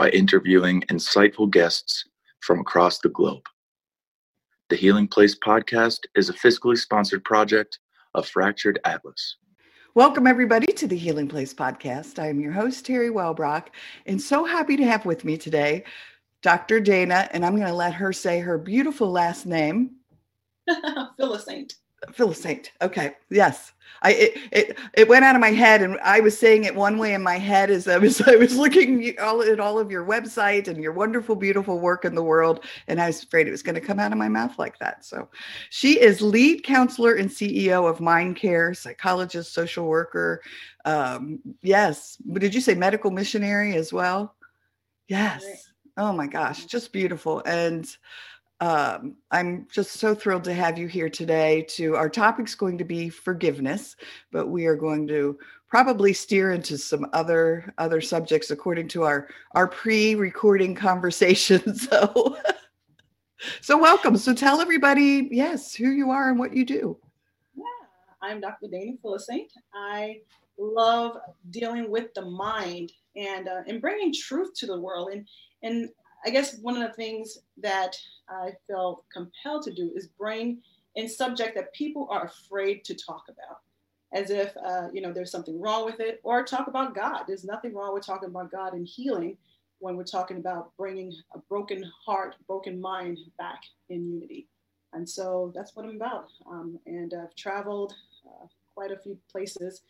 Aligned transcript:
by 0.00 0.08
interviewing 0.08 0.80
insightful 0.88 1.50
guests 1.50 2.06
from 2.40 2.58
across 2.58 3.00
the 3.00 3.10
globe. 3.10 3.42
The 4.70 4.76
Healing 4.76 5.06
Place 5.06 5.36
podcast 5.38 5.98
is 6.14 6.30
a 6.30 6.32
fiscally 6.32 6.78
sponsored 6.78 7.22
project 7.22 7.78
of 8.14 8.26
Fractured 8.26 8.80
Atlas. 8.86 9.36
Welcome, 9.94 10.26
everybody, 10.26 10.72
to 10.72 10.86
the 10.86 10.96
Healing 10.96 11.28
Place 11.28 11.52
podcast. 11.52 12.18
I 12.18 12.28
am 12.28 12.40
your 12.40 12.52
host, 12.52 12.86
Teri 12.86 13.10
Wellbrock, 13.10 13.66
and 14.06 14.18
so 14.18 14.46
happy 14.46 14.78
to 14.78 14.84
have 14.86 15.04
with 15.04 15.22
me 15.22 15.36
today 15.36 15.84
Dr. 16.40 16.80
Dana, 16.80 17.28
and 17.32 17.44
I'm 17.44 17.56
going 17.56 17.68
to 17.68 17.74
let 17.74 17.92
her 17.92 18.14
say 18.14 18.40
her 18.40 18.56
beautiful 18.56 19.10
last 19.10 19.44
name. 19.44 19.96
Philossaint. 21.20 21.74
Philossaint. 22.08 22.70
Okay. 22.82 23.16
Yes. 23.28 23.72
I 24.02 24.12
it, 24.12 24.38
it 24.50 24.78
it 24.94 25.08
went 25.08 25.24
out 25.24 25.34
of 25.34 25.40
my 25.40 25.50
head, 25.50 25.82
and 25.82 25.98
I 26.02 26.20
was 26.20 26.38
saying 26.38 26.64
it 26.64 26.74
one 26.74 26.96
way 26.96 27.12
in 27.12 27.22
my 27.22 27.36
head 27.36 27.70
as 27.70 27.86
I 27.86 27.98
was 27.98 28.20
I 28.26 28.36
was 28.36 28.56
looking 28.56 29.14
all 29.20 29.42
at 29.42 29.60
all 29.60 29.78
of 29.78 29.90
your 29.90 30.06
website 30.06 30.68
and 30.68 30.82
your 30.82 30.92
wonderful, 30.92 31.36
beautiful 31.36 31.78
work 31.80 32.04
in 32.04 32.14
the 32.14 32.22
world, 32.22 32.64
and 32.88 33.00
I 33.00 33.08
was 33.08 33.22
afraid 33.22 33.46
it 33.46 33.50
was 33.50 33.62
going 33.62 33.74
to 33.74 33.80
come 33.80 33.98
out 33.98 34.12
of 34.12 34.18
my 34.18 34.28
mouth 34.28 34.58
like 34.58 34.78
that. 34.78 35.04
So, 35.04 35.28
she 35.68 36.00
is 36.00 36.22
lead 36.22 36.64
counselor 36.64 37.14
and 37.14 37.28
CEO 37.28 37.88
of 37.88 38.00
Mind 38.00 38.36
Care, 38.36 38.72
psychologist, 38.72 39.52
social 39.52 39.86
worker. 39.86 40.40
Um, 40.86 41.40
yes, 41.62 42.16
but 42.24 42.40
did 42.40 42.54
you 42.54 42.62
say 42.62 42.74
medical 42.74 43.10
missionary 43.10 43.76
as 43.76 43.92
well? 43.92 44.34
Yes. 45.08 45.44
Oh 45.98 46.12
my 46.12 46.26
gosh, 46.26 46.64
just 46.64 46.92
beautiful 46.92 47.42
and 47.44 47.86
um, 48.60 49.16
I'm 49.30 49.66
just 49.72 49.92
so 49.92 50.14
thrilled 50.14 50.44
to 50.44 50.54
have 50.54 50.78
you 50.78 50.86
here 50.86 51.08
today. 51.08 51.62
To 51.70 51.96
our 51.96 52.10
topic's 52.10 52.54
going 52.54 52.76
to 52.78 52.84
be 52.84 53.08
forgiveness, 53.08 53.96
but 54.30 54.48
we 54.48 54.66
are 54.66 54.76
going 54.76 55.08
to 55.08 55.38
probably 55.68 56.12
steer 56.12 56.52
into 56.52 56.76
some 56.76 57.06
other 57.14 57.72
other 57.78 58.02
subjects 58.02 58.50
according 58.50 58.88
to 58.88 59.04
our 59.04 59.28
our 59.52 59.66
pre-recording 59.66 60.74
conversation. 60.74 61.62
So, 61.90 62.36
so 63.62 63.78
welcome. 63.78 64.18
So 64.18 64.34
tell 64.34 64.60
everybody, 64.60 65.28
yes, 65.30 65.74
who 65.74 65.90
you 65.90 66.10
are 66.10 66.28
and 66.28 66.38
what 66.38 66.54
you 66.54 66.66
do. 66.66 66.98
Yeah, 67.54 67.64
I'm 68.20 68.40
Dr. 68.40 68.68
Dana 68.70 68.92
Philossaint. 69.02 69.48
I 69.74 70.20
love 70.58 71.16
dealing 71.48 71.90
with 71.90 72.12
the 72.14 72.26
mind 72.26 72.92
and 73.16 73.48
uh, 73.48 73.62
and 73.66 73.80
bringing 73.80 74.12
truth 74.12 74.52
to 74.56 74.66
the 74.66 74.78
world 74.78 75.10
and 75.12 75.26
and 75.62 75.88
I 76.24 76.30
guess 76.30 76.58
one 76.58 76.76
of 76.76 76.86
the 76.86 76.94
things 76.94 77.38
that 77.58 77.96
I 78.28 78.52
felt 78.68 79.04
compelled 79.12 79.62
to 79.64 79.72
do 79.72 79.90
is 79.94 80.08
bring 80.08 80.58
in 80.96 81.08
subject 81.08 81.54
that 81.54 81.72
people 81.72 82.08
are 82.10 82.24
afraid 82.24 82.84
to 82.84 82.94
talk 82.94 83.24
about, 83.28 83.60
as 84.12 84.30
if 84.30 84.54
uh, 84.56 84.88
you 84.92 85.00
know 85.00 85.12
there's 85.12 85.30
something 85.30 85.60
wrong 85.60 85.84
with 85.84 86.00
it, 86.00 86.20
or 86.22 86.44
talk 86.44 86.66
about 86.66 86.94
God. 86.94 87.24
There's 87.26 87.44
nothing 87.44 87.74
wrong 87.74 87.94
with 87.94 88.04
talking 88.04 88.28
about 88.28 88.50
God 88.50 88.74
and 88.74 88.86
healing 88.86 89.36
when 89.78 89.96
we're 89.96 90.04
talking 90.04 90.36
about 90.36 90.76
bringing 90.76 91.12
a 91.34 91.38
broken 91.38 91.90
heart, 92.04 92.36
broken 92.46 92.80
mind 92.80 93.18
back 93.38 93.62
in 93.88 94.12
unity. 94.12 94.46
And 94.92 95.08
so 95.08 95.52
that's 95.54 95.74
what 95.74 95.86
I'm 95.86 95.96
about. 95.96 96.26
Um, 96.50 96.78
and 96.84 97.14
I've 97.14 97.34
traveled 97.34 97.94
uh, 98.26 98.46
quite 98.74 98.90
a 98.90 98.98
few 98.98 99.16
places, 99.30 99.82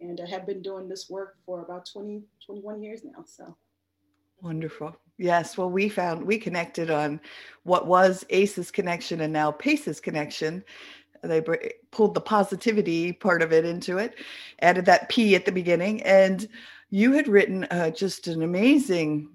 and 0.00 0.20
I 0.20 0.28
have 0.28 0.46
been 0.46 0.62
doing 0.62 0.88
this 0.88 1.10
work 1.10 1.36
for 1.44 1.62
about 1.62 1.88
20, 1.92 2.22
21 2.46 2.82
years 2.82 3.00
now. 3.02 3.24
So 3.26 3.56
Wonderful. 4.42 4.96
Yes. 5.18 5.56
Well, 5.56 5.70
we 5.70 5.88
found 5.88 6.24
we 6.24 6.38
connected 6.38 6.90
on 6.90 7.20
what 7.64 7.86
was 7.86 8.24
ACE's 8.30 8.70
connection 8.70 9.20
and 9.20 9.32
now 9.32 9.52
PACE's 9.52 10.00
connection. 10.00 10.64
They 11.22 11.40
pulled 11.92 12.14
the 12.14 12.20
positivity 12.20 13.12
part 13.12 13.42
of 13.42 13.52
it 13.52 13.64
into 13.64 13.98
it, 13.98 14.16
added 14.60 14.84
that 14.86 15.08
P 15.08 15.36
at 15.36 15.44
the 15.44 15.52
beginning. 15.52 16.02
And 16.02 16.48
you 16.90 17.12
had 17.12 17.28
written 17.28 17.64
uh, 17.70 17.90
just 17.90 18.26
an 18.26 18.42
amazing 18.42 19.28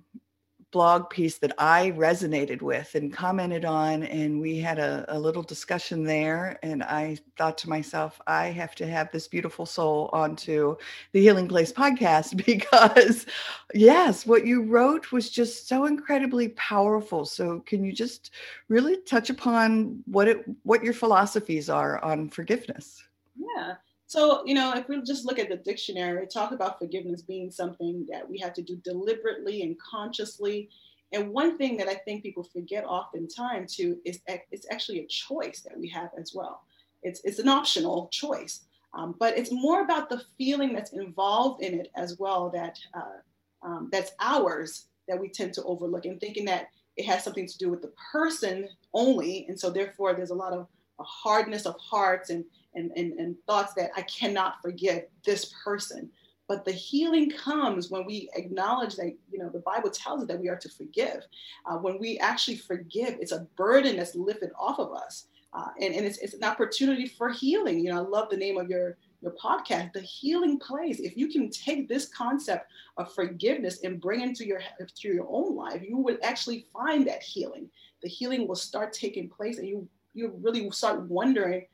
blog 0.72 1.10
piece 1.10 1.38
that 1.38 1.54
I 1.58 1.92
resonated 1.92 2.62
with 2.62 2.94
and 2.96 3.14
commented 3.14 3.64
on, 3.64 4.04
and 4.04 4.42
we 4.42 4.58
had 4.58 4.80
a, 4.80 5.06
a, 5.08 5.18
little 5.18 5.44
discussion 5.44 6.04
there. 6.04 6.60
And 6.62 6.84
I 6.84 7.18
thought 7.38 7.58
to 7.60 7.70
myself, 7.70 8.20
I 8.28 8.48
have 8.48 8.76
to 8.76 8.88
have 8.88 9.12
this 9.12 9.28
beautiful 9.28 9.66
soul 9.66 10.10
onto 10.12 10.76
the 11.14 11.22
Healing 11.22 11.48
Place 11.48 11.72
podcast 11.72 12.38
because, 12.46 13.26
yes, 13.74 14.26
what 14.26 14.46
you 14.46 14.64
wrote 14.64 15.12
was 15.12 15.30
just 15.30 15.68
so 15.68 15.86
incredibly 15.86 16.50
powerful. 16.50 17.26
So, 17.26 17.62
can 17.62 17.84
you 17.84 17.94
just 17.94 18.32
really 18.68 18.98
touch 18.98 19.30
upon 19.30 20.04
what 20.06 20.28
it 20.28 20.44
what 20.64 20.84
your 20.84 20.94
philosophies 20.94 21.70
are 21.70 22.04
on 22.04 22.30
forgiveness? 22.30 23.04
Yeah. 23.36 23.76
So, 24.08 24.42
you 24.46 24.56
know, 24.56 24.74
if 24.74 24.88
we 24.88 25.02
just 25.02 25.26
look 25.26 25.38
at 25.38 25.50
the 25.50 25.58
dictionary, 25.58 26.26
talk 26.28 26.54
about 26.54 26.80
forgiveness 26.80 27.22
being 27.22 27.52
something 27.52 28.08
that 28.10 28.28
we 28.28 28.40
have 28.40 28.54
to 28.54 28.62
do 28.62 28.78
deliberately 28.78 29.64
and 29.64 29.78
consciously. 29.80 30.70
And 31.12 31.34
one 31.34 31.58
thing 31.58 31.76
that 31.78 31.90
I 31.90 31.96
think 31.96 32.24
people 32.24 32.44
forget 32.44 32.86
oftentimes 32.86 33.76
too 33.76 33.98
is 34.06 34.22
it's 34.26 34.66
actually 34.72 35.00
a 35.00 35.08
choice 35.08 35.62
that 35.62 35.78
we 35.78 35.90
have 35.90 36.12
as 36.18 36.32
well. 36.34 36.62
It's, 37.04 37.20
it's 37.26 37.40
an 37.40 37.50
optional 37.50 38.08
choice, 38.12 38.62
um, 38.94 39.14
but 39.20 39.38
it's 39.38 39.52
more 39.52 39.82
about 39.82 40.10
the 40.10 40.24
feeling 40.38 40.74
that's 40.74 40.94
involved 40.94 41.62
in 41.62 41.78
it 41.78 41.92
as 41.96 42.18
well 42.18 42.50
that 42.52 42.80
uh, 42.94 43.68
um, 43.68 43.90
that's 43.92 44.12
ours 44.22 44.86
that 45.10 45.20
we 45.20 45.28
tend 45.28 45.54
to 45.54 45.64
overlook 45.64 46.06
and 46.06 46.20
thinking 46.20 46.46
that 46.46 46.70
it 46.96 47.06
has 47.06 47.26
something 47.26 47.46
to 47.46 47.58
do 47.58 47.70
with 47.70 47.82
the 47.82 47.92
person 48.12 48.70
only. 48.94 49.46
And 49.50 49.60
so 49.60 49.70
therefore 49.70 50.14
there's 50.14 50.32
a 50.32 50.36
lot 50.36 50.54
of 50.54 50.68
a 51.00 51.04
hardness 51.04 51.66
of 51.66 51.76
hearts 51.80 52.30
and 52.30 52.44
and, 52.78 52.92
and, 52.96 53.14
and 53.20 53.36
thoughts 53.48 53.74
that 53.74 53.92
I 53.98 54.04
cannot 54.04 54.62
forgive 54.62 55.04
this 55.26 55.54
person. 55.64 56.10
But 56.48 56.64
the 56.64 56.72
healing 56.72 57.30
comes 57.30 57.92
when 57.92 58.06
we 58.06 58.30
acknowledge 58.36 58.96
that, 58.96 59.12
you 59.32 59.40
know, 59.40 59.50
the 59.50 59.60
Bible 59.60 59.90
tells 59.90 60.22
us 60.22 60.28
that 60.30 60.40
we 60.40 60.48
are 60.48 60.56
to 60.56 60.70
forgive. 60.70 61.20
Uh, 61.66 61.78
when 61.78 62.00
we 62.00 62.18
actually 62.20 62.56
forgive, 62.56 63.18
it's 63.20 63.34
a 63.34 63.48
burden 63.58 63.98
that's 63.98 64.16
lifted 64.16 64.52
off 64.58 64.80
of 64.80 64.94
us. 64.94 65.28
Uh, 65.54 65.70
and 65.82 65.94
and 65.96 66.06
it's, 66.06 66.20
it's 66.20 66.36
an 66.36 66.44
opportunity 66.44 67.08
for 67.08 67.30
healing. 67.30 67.80
You 67.80 67.92
know, 67.92 67.98
I 67.98 68.08
love 68.08 68.30
the 68.30 68.38
name 68.38 68.58
of 68.58 68.70
your, 68.70 68.98
your 69.22 69.34
podcast, 69.44 69.94
The 69.94 70.02
Healing 70.02 70.60
Place. 70.60 71.00
If 71.00 71.18
you 71.18 71.28
can 71.28 71.50
take 71.50 71.88
this 71.88 72.06
concept 72.08 72.72
of 72.98 73.14
forgiveness 73.14 73.84
and 73.84 74.00
bring 74.00 74.22
it 74.22 74.30
into 74.30 74.46
your, 74.46 74.62
to 75.02 75.08
your 75.08 75.28
own 75.30 75.56
life, 75.56 75.82
you 75.82 75.98
will 75.98 76.18
actually 76.24 76.66
find 76.72 77.08
that 77.08 77.24
healing. 77.24 77.70
The 78.04 78.10
healing 78.10 78.48
will 78.48 78.56
start 78.56 78.94
taking 78.94 79.28
place 79.28 79.58
and 79.58 79.68
you, 79.68 79.88
you 80.14 80.34
really 80.42 80.70
start 80.72 81.02
wondering, 81.10 81.66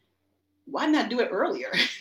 why 0.65 0.85
not 0.85 1.09
do 1.09 1.19
it 1.19 1.29
earlier? 1.31 1.71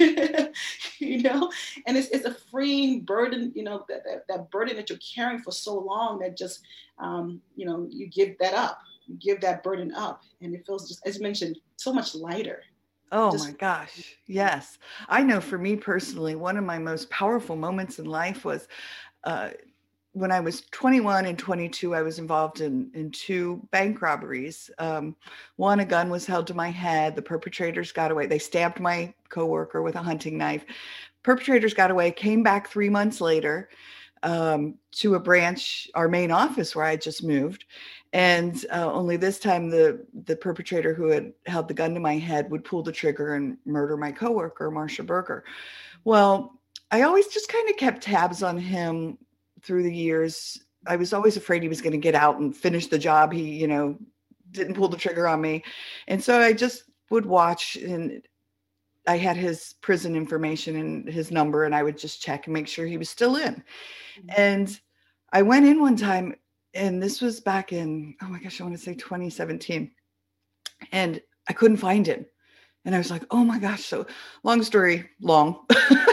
you 0.98 1.22
know, 1.22 1.50
and 1.86 1.96
it's, 1.96 2.08
it's 2.08 2.24
a 2.24 2.34
freeing 2.50 3.00
burden, 3.00 3.52
you 3.54 3.64
know, 3.64 3.84
that, 3.88 4.04
that, 4.04 4.24
that, 4.28 4.50
burden 4.50 4.76
that 4.76 4.88
you're 4.88 4.98
carrying 4.98 5.40
for 5.40 5.50
so 5.52 5.78
long 5.78 6.18
that 6.20 6.36
just, 6.36 6.60
um, 6.98 7.40
you 7.56 7.66
know, 7.66 7.86
you 7.90 8.06
give 8.06 8.38
that 8.38 8.54
up, 8.54 8.78
you 9.06 9.16
give 9.16 9.40
that 9.40 9.62
burden 9.62 9.92
up, 9.94 10.22
and 10.40 10.54
it 10.54 10.64
feels 10.66 10.88
just, 10.88 11.04
as 11.06 11.20
mentioned, 11.20 11.58
so 11.76 11.92
much 11.92 12.14
lighter. 12.14 12.62
Oh 13.10 13.32
just, 13.32 13.44
my 13.46 13.52
gosh. 13.52 14.16
Yes. 14.26 14.78
I 15.08 15.22
know 15.22 15.40
for 15.40 15.58
me 15.58 15.76
personally, 15.76 16.34
one 16.34 16.56
of 16.56 16.64
my 16.64 16.78
most 16.78 17.10
powerful 17.10 17.56
moments 17.56 17.98
in 17.98 18.06
life 18.06 18.44
was 18.44 18.68
uh, 19.24 19.50
when 20.12 20.30
I 20.30 20.40
was 20.40 20.62
21 20.72 21.26
and 21.26 21.38
22, 21.38 21.94
I 21.94 22.02
was 22.02 22.18
involved 22.18 22.60
in, 22.60 22.90
in 22.94 23.10
two 23.10 23.66
bank 23.70 24.02
robberies. 24.02 24.70
Um, 24.78 25.16
one, 25.56 25.80
a 25.80 25.84
gun 25.84 26.10
was 26.10 26.26
held 26.26 26.46
to 26.48 26.54
my 26.54 26.70
head. 26.70 27.16
The 27.16 27.22
perpetrators 27.22 27.92
got 27.92 28.10
away. 28.10 28.26
They 28.26 28.38
stabbed 28.38 28.78
my 28.78 29.14
coworker 29.30 29.80
with 29.80 29.96
a 29.96 30.02
hunting 30.02 30.36
knife. 30.36 30.64
Perpetrators 31.22 31.72
got 31.72 31.90
away, 31.90 32.10
came 32.10 32.42
back 32.42 32.68
three 32.68 32.90
months 32.90 33.20
later 33.20 33.70
um, 34.22 34.74
to 34.92 35.14
a 35.14 35.20
branch, 35.20 35.88
our 35.94 36.08
main 36.08 36.30
office 36.30 36.76
where 36.76 36.84
I 36.84 36.96
just 36.96 37.24
moved. 37.24 37.64
And 38.12 38.66
uh, 38.70 38.92
only 38.92 39.16
this 39.16 39.38
time, 39.38 39.70
the, 39.70 40.04
the 40.26 40.36
perpetrator 40.36 40.92
who 40.92 41.08
had 41.08 41.32
held 41.46 41.68
the 41.68 41.74
gun 41.74 41.94
to 41.94 42.00
my 42.00 42.18
head 42.18 42.50
would 42.50 42.64
pull 42.64 42.82
the 42.82 42.92
trigger 42.92 43.34
and 43.34 43.56
murder 43.64 43.96
my 43.96 44.12
coworker, 44.12 44.70
Marsha 44.70 45.06
Berger. 45.06 45.44
Well, 46.04 46.60
I 46.90 47.02
always 47.02 47.28
just 47.28 47.48
kind 47.48 47.70
of 47.70 47.76
kept 47.78 48.02
tabs 48.02 48.42
on 48.42 48.58
him 48.58 49.16
through 49.62 49.82
the 49.82 49.94
years. 49.94 50.58
I 50.86 50.96
was 50.96 51.12
always 51.12 51.36
afraid 51.36 51.62
he 51.62 51.68
was 51.68 51.80
going 51.80 51.92
to 51.92 51.98
get 51.98 52.14
out 52.14 52.38
and 52.38 52.56
finish 52.56 52.88
the 52.88 52.98
job. 52.98 53.32
He, 53.32 53.42
you 53.42 53.68
know, 53.68 53.98
didn't 54.50 54.74
pull 54.74 54.88
the 54.88 54.96
trigger 54.96 55.28
on 55.28 55.40
me. 55.40 55.64
And 56.08 56.22
so 56.22 56.40
I 56.40 56.52
just 56.52 56.84
would 57.10 57.26
watch 57.26 57.76
and 57.76 58.22
I 59.06 59.16
had 59.16 59.36
his 59.36 59.74
prison 59.80 60.14
information 60.14 60.76
and 60.76 61.08
his 61.08 61.30
number 61.30 61.64
and 61.64 61.74
I 61.74 61.82
would 61.82 61.98
just 61.98 62.22
check 62.22 62.46
and 62.46 62.54
make 62.54 62.68
sure 62.68 62.86
he 62.86 62.98
was 62.98 63.10
still 63.10 63.36
in. 63.36 63.54
Mm-hmm. 63.54 64.28
And 64.36 64.80
I 65.32 65.42
went 65.42 65.66
in 65.66 65.80
one 65.80 65.96
time 65.96 66.34
and 66.74 67.02
this 67.02 67.20
was 67.20 67.40
back 67.40 67.72
in 67.72 68.14
oh 68.22 68.26
my 68.26 68.38
gosh, 68.38 68.60
I 68.60 68.64
want 68.64 68.76
to 68.76 68.82
say 68.82 68.94
2017, 68.94 69.90
and 70.90 71.20
I 71.48 71.52
couldn't 71.52 71.76
find 71.78 72.06
him, 72.06 72.24
and 72.84 72.94
I 72.94 72.98
was 72.98 73.10
like, 73.10 73.24
oh 73.30 73.44
my 73.44 73.58
gosh. 73.58 73.84
So 73.84 74.06
long 74.42 74.62
story 74.62 75.08
long. 75.20 75.66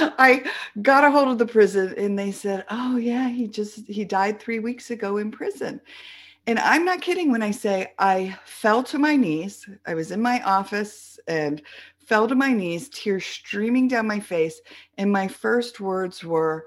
I 0.18 0.44
got 0.82 1.04
a 1.04 1.10
hold 1.10 1.28
of 1.28 1.38
the 1.38 1.46
prison 1.46 1.94
and 1.96 2.18
they 2.18 2.32
said, 2.32 2.64
"Oh 2.70 2.96
yeah, 2.96 3.28
he 3.28 3.46
just 3.48 3.86
he 3.86 4.04
died 4.04 4.40
3 4.40 4.58
weeks 4.60 4.90
ago 4.90 5.16
in 5.18 5.30
prison." 5.30 5.80
And 6.46 6.58
I'm 6.60 6.84
not 6.84 7.02
kidding 7.02 7.30
when 7.32 7.42
I 7.42 7.52
say 7.52 7.92
I 7.98 8.38
fell 8.46 8.82
to 8.84 8.98
my 8.98 9.16
knees. 9.16 9.68
I 9.86 9.94
was 9.94 10.10
in 10.12 10.22
my 10.22 10.42
office 10.44 11.18
and 11.28 11.62
fell 12.06 12.28
to 12.28 12.34
my 12.34 12.52
knees, 12.52 12.88
tears 12.90 13.26
streaming 13.26 13.88
down 13.88 14.06
my 14.06 14.20
face, 14.20 14.60
and 14.98 15.12
my 15.12 15.28
first 15.28 15.80
words 15.80 16.24
were, 16.24 16.66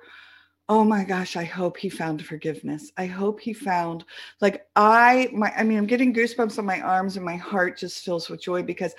"Oh 0.70 0.84
my 0.86 1.04
gosh, 1.04 1.36
I 1.38 1.44
hope 1.46 1.78
he 1.78 1.90
found 1.90 2.26
forgiveness. 2.26 2.92
I 2.98 3.06
hope 3.08 3.40
he 3.42 3.54
found 3.54 4.06
like 4.42 4.68
I 4.76 5.30
my 5.34 5.54
I 5.58 5.64
mean, 5.64 5.78
I'm 5.78 5.88
getting 5.88 6.14
goosebumps 6.14 6.60
on 6.60 6.66
my 6.66 6.82
arms 6.82 7.18
and 7.18 7.26
my 7.26 7.36
heart 7.38 7.78
just 7.78 8.04
fills 8.06 8.30
with 8.30 8.42
joy 8.44 8.64
because 8.64 8.94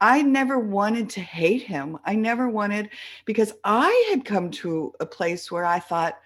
I 0.00 0.22
never 0.22 0.58
wanted 0.58 1.10
to 1.10 1.20
hate 1.20 1.62
him. 1.62 1.98
I 2.04 2.14
never 2.14 2.48
wanted 2.48 2.90
because 3.26 3.52
I 3.64 4.06
had 4.10 4.24
come 4.24 4.50
to 4.52 4.92
a 5.00 5.06
place 5.06 5.50
where 5.50 5.64
I 5.64 5.78
thought, 5.78 6.18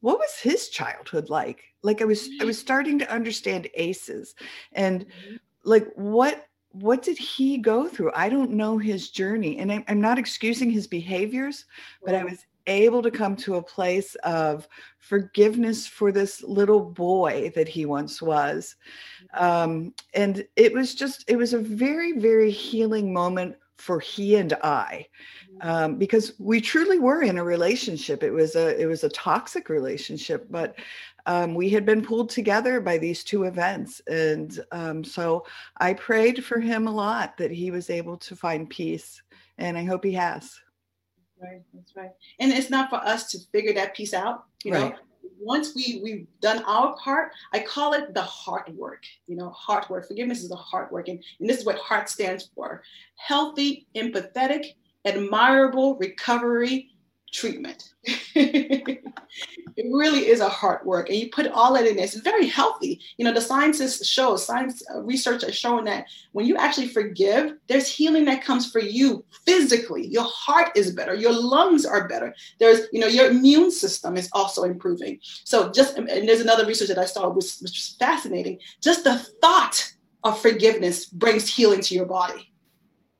what 0.00 0.18
was 0.18 0.38
his 0.38 0.68
childhood 0.68 1.30
like? 1.30 1.62
Like 1.82 2.02
I 2.02 2.04
was 2.04 2.28
I 2.40 2.44
was 2.44 2.58
starting 2.58 2.98
to 2.98 3.10
understand 3.10 3.68
ACEs 3.74 4.34
and 4.72 5.06
mm-hmm. 5.06 5.36
like 5.64 5.88
what 5.94 6.46
what 6.72 7.02
did 7.02 7.16
he 7.16 7.56
go 7.56 7.88
through? 7.88 8.12
I 8.14 8.28
don't 8.28 8.50
know 8.50 8.76
his 8.76 9.10
journey. 9.10 9.58
And 9.58 9.72
I'm, 9.72 9.84
I'm 9.88 10.00
not 10.00 10.18
excusing 10.18 10.70
his 10.70 10.86
behaviors, 10.86 11.64
but 12.04 12.14
I 12.14 12.22
was 12.22 12.44
able 12.66 13.02
to 13.02 13.10
come 13.10 13.36
to 13.36 13.56
a 13.56 13.62
place 13.62 14.14
of 14.16 14.68
forgiveness 14.98 15.86
for 15.86 16.12
this 16.12 16.42
little 16.42 16.80
boy 16.80 17.52
that 17.54 17.68
he 17.68 17.86
once 17.86 18.20
was. 18.20 18.76
Um, 19.34 19.94
and 20.14 20.46
it 20.56 20.72
was 20.72 20.94
just, 20.94 21.24
it 21.28 21.36
was 21.36 21.52
a 21.52 21.58
very, 21.58 22.12
very 22.12 22.50
healing 22.50 23.12
moment 23.12 23.56
for 23.78 24.00
he 24.00 24.36
and 24.36 24.54
I, 24.64 25.06
um, 25.60 25.96
because 25.96 26.32
we 26.38 26.60
truly 26.60 26.98
were 26.98 27.22
in 27.22 27.38
a 27.38 27.44
relationship. 27.44 28.22
It 28.22 28.30
was 28.30 28.56
a, 28.56 28.80
it 28.80 28.86
was 28.86 29.04
a 29.04 29.10
toxic 29.10 29.68
relationship, 29.68 30.46
but 30.50 30.76
um, 31.26 31.54
we 31.54 31.68
had 31.68 31.84
been 31.84 32.02
pulled 32.02 32.30
together 32.30 32.80
by 32.80 32.98
these 32.98 33.22
two 33.22 33.44
events. 33.44 34.00
And 34.08 34.58
um, 34.72 35.04
so 35.04 35.44
I 35.78 35.92
prayed 35.92 36.44
for 36.44 36.58
him 36.58 36.86
a 36.86 36.94
lot 36.94 37.36
that 37.36 37.50
he 37.50 37.70
was 37.70 37.90
able 37.90 38.16
to 38.18 38.36
find 38.36 38.70
peace. 38.70 39.22
And 39.58 39.76
I 39.76 39.84
hope 39.84 40.04
he 40.04 40.12
has. 40.12 40.58
Right, 41.40 41.62
that's 41.74 41.94
right. 41.94 42.10
And 42.40 42.52
it's 42.52 42.70
not 42.70 42.88
for 42.88 42.96
us 42.96 43.30
to 43.32 43.38
figure 43.52 43.74
that 43.74 43.94
piece 43.94 44.14
out. 44.14 44.44
You 44.64 44.72
right. 44.72 44.92
know, 44.92 44.98
once 45.38 45.74
we 45.74 46.00
we've 46.02 46.26
done 46.40 46.62
our 46.64 46.96
part, 46.96 47.32
I 47.52 47.60
call 47.60 47.92
it 47.92 48.14
the 48.14 48.22
heart 48.22 48.74
work. 48.74 49.04
You 49.26 49.36
know, 49.36 49.50
heart 49.50 49.90
work. 49.90 50.08
Forgiveness 50.08 50.42
is 50.42 50.48
the 50.48 50.56
heart 50.56 50.90
work, 50.90 51.08
and, 51.08 51.22
and 51.40 51.48
this 51.48 51.58
is 51.58 51.66
what 51.66 51.76
heart 51.76 52.08
stands 52.08 52.48
for: 52.54 52.82
healthy, 53.16 53.86
empathetic, 53.94 54.74
admirable 55.04 55.96
recovery 55.96 56.90
treatment. 57.32 57.92
it 58.04 59.02
really 59.92 60.28
is 60.28 60.40
a 60.40 60.48
hard 60.48 60.84
work, 60.86 61.08
and 61.08 61.18
you 61.18 61.28
put 61.28 61.46
all 61.48 61.74
that 61.74 61.86
in. 61.86 61.98
It's 61.98 62.14
very 62.14 62.46
healthy. 62.46 63.00
You 63.16 63.24
know, 63.24 63.32
the 63.32 63.40
scientists 63.40 64.06
show, 64.06 64.36
science 64.36 64.82
uh, 64.94 65.02
research 65.02 65.42
has 65.42 65.56
shown 65.56 65.84
that 65.84 66.06
when 66.32 66.46
you 66.46 66.56
actually 66.56 66.88
forgive, 66.88 67.54
there's 67.68 67.88
healing 67.88 68.24
that 68.26 68.44
comes 68.44 68.70
for 68.70 68.80
you 68.80 69.24
physically. 69.44 70.06
Your 70.06 70.24
heart 70.24 70.70
is 70.76 70.92
better, 70.92 71.14
your 71.14 71.32
lungs 71.32 71.84
are 71.84 72.08
better. 72.08 72.34
There's, 72.58 72.86
you 72.92 73.00
know, 73.00 73.08
your 73.08 73.30
immune 73.30 73.70
system 73.70 74.16
is 74.16 74.28
also 74.32 74.62
improving. 74.64 75.18
So 75.22 75.70
just, 75.72 75.96
and 75.98 76.08
there's 76.08 76.40
another 76.40 76.66
research 76.66 76.88
that 76.88 76.98
I 76.98 77.06
saw 77.06 77.28
which, 77.28 77.56
which 77.60 77.72
was 77.72 77.96
fascinating. 77.98 78.58
Just 78.80 79.04
the 79.04 79.18
thought 79.40 79.92
of 80.24 80.40
forgiveness 80.40 81.06
brings 81.06 81.48
healing 81.48 81.80
to 81.80 81.94
your 81.94 82.06
body. 82.06 82.52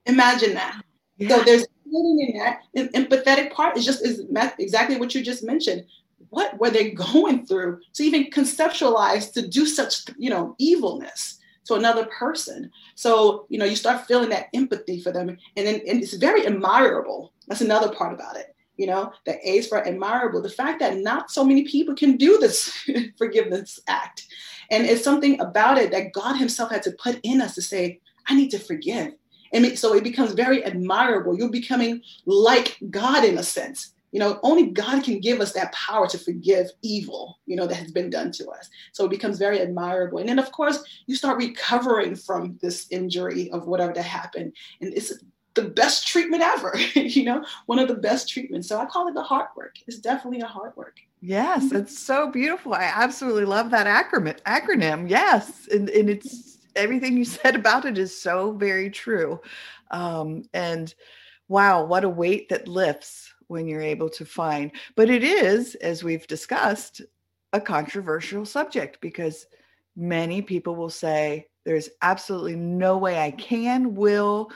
Imagine 0.06 0.54
that. 0.54 0.82
Yeah. 1.18 1.28
So 1.28 1.44
there's 1.44 1.66
in 2.04 2.38
that 2.38 2.62
the 2.74 2.88
empathetic 2.88 3.52
part 3.52 3.76
is 3.76 3.84
just 3.84 4.04
is 4.04 4.24
exactly 4.58 4.96
what 4.96 5.14
you 5.14 5.22
just 5.22 5.44
mentioned. 5.44 5.84
What 6.30 6.58
were 6.58 6.70
they 6.70 6.90
going 6.90 7.46
through 7.46 7.80
to 7.94 8.02
even 8.02 8.30
conceptualize 8.30 9.32
to 9.34 9.46
do 9.46 9.66
such 9.66 10.04
you 10.18 10.30
know 10.30 10.54
evilness 10.58 11.38
to 11.66 11.74
another 11.74 12.06
person? 12.06 12.70
So 12.94 13.46
you 13.48 13.58
know 13.58 13.64
you 13.64 13.76
start 13.76 14.06
feeling 14.06 14.28
that 14.30 14.48
empathy 14.54 15.00
for 15.00 15.12
them 15.12 15.30
and 15.56 15.66
then 15.66 15.80
and 15.86 16.02
it's 16.02 16.14
very 16.14 16.46
admirable. 16.46 17.32
That's 17.48 17.60
another 17.60 17.94
part 17.94 18.12
about 18.12 18.36
it 18.36 18.56
you 18.76 18.86
know 18.86 19.12
the 19.24 19.48
a's 19.48 19.66
for 19.66 19.86
admirable 19.86 20.42
the 20.42 20.50
fact 20.50 20.80
that 20.80 20.98
not 20.98 21.30
so 21.30 21.44
many 21.44 21.64
people 21.64 21.94
can 21.94 22.16
do 22.16 22.38
this 22.38 22.70
forgiveness 23.18 23.80
act. 23.88 24.26
And 24.70 24.84
it's 24.84 25.04
something 25.04 25.40
about 25.40 25.78
it 25.78 25.90
that 25.92 26.12
god 26.12 26.36
himself 26.36 26.70
had 26.70 26.82
to 26.82 26.92
put 27.02 27.20
in 27.22 27.40
us 27.40 27.54
to 27.54 27.62
say 27.62 28.00
i 28.26 28.34
need 28.34 28.50
to 28.50 28.58
forgive 28.58 29.14
and 29.52 29.78
so 29.78 29.94
it 29.94 30.04
becomes 30.04 30.32
very 30.32 30.64
admirable. 30.64 31.36
You're 31.36 31.50
becoming 31.50 32.02
like 32.24 32.78
God 32.90 33.24
in 33.24 33.38
a 33.38 33.42
sense. 33.42 33.92
You 34.12 34.20
know, 34.20 34.38
only 34.42 34.68
God 34.68 35.04
can 35.04 35.20
give 35.20 35.40
us 35.40 35.52
that 35.52 35.72
power 35.72 36.06
to 36.06 36.16
forgive 36.16 36.68
evil, 36.80 37.38
you 37.44 37.56
know, 37.56 37.66
that 37.66 37.74
has 37.74 37.92
been 37.92 38.08
done 38.08 38.32
to 38.32 38.48
us. 38.48 38.70
So 38.92 39.04
it 39.04 39.10
becomes 39.10 39.38
very 39.38 39.60
admirable. 39.60 40.18
And 40.18 40.28
then, 40.28 40.38
of 40.38 40.52
course, 40.52 40.82
you 41.06 41.16
start 41.16 41.36
recovering 41.36 42.16
from 42.16 42.58
this 42.62 42.86
injury 42.90 43.50
of 43.50 43.66
whatever 43.66 43.92
that 43.92 44.04
happened. 44.04 44.54
And 44.80 44.94
it's 44.94 45.12
the 45.56 45.64
best 45.64 46.06
treatment 46.06 46.42
ever, 46.42 46.78
you 46.94 47.24
know, 47.24 47.44
one 47.66 47.78
of 47.78 47.88
the 47.88 47.94
best 47.94 48.28
treatments. 48.28 48.68
So 48.68 48.78
I 48.78 48.86
call 48.86 49.08
it 49.08 49.14
the 49.14 49.22
heart 49.22 49.50
work. 49.56 49.74
It's 49.86 49.98
definitely 49.98 50.40
a 50.40 50.46
heart 50.46 50.76
work. 50.76 50.96
Yes, 51.20 51.72
it's 51.72 51.98
so 51.98 52.30
beautiful. 52.30 52.74
I 52.74 52.84
absolutely 52.84 53.46
love 53.46 53.70
that 53.70 53.86
acronym. 53.86 54.40
Acronym, 54.42 55.10
yes, 55.10 55.66
and, 55.72 55.90
and 55.90 56.08
it's 56.08 56.55
everything 56.76 57.16
you 57.16 57.24
said 57.24 57.54
about 57.54 57.84
it 57.84 57.98
is 57.98 58.18
so 58.18 58.52
very 58.52 58.90
true. 58.90 59.40
Um, 59.90 60.44
and 60.54 60.94
wow, 61.48 61.84
what 61.84 62.04
a 62.04 62.08
weight 62.08 62.48
that 62.48 62.68
lifts 62.68 63.32
when 63.48 63.66
you're 63.68 63.82
able 63.82 64.08
to 64.10 64.24
find. 64.24 64.72
But 64.96 65.10
it 65.10 65.22
is, 65.22 65.74
as 65.76 66.02
we've 66.02 66.26
discussed, 66.26 67.02
a 67.52 67.60
controversial 67.60 68.44
subject 68.44 69.00
because 69.00 69.46
many 69.94 70.42
people 70.42 70.74
will 70.74 70.90
say, 70.90 71.46
there's 71.64 71.88
absolutely 72.02 72.56
no 72.56 72.96
way 72.96 73.18
I 73.20 73.30
can, 73.32 73.94
will, 73.94 74.50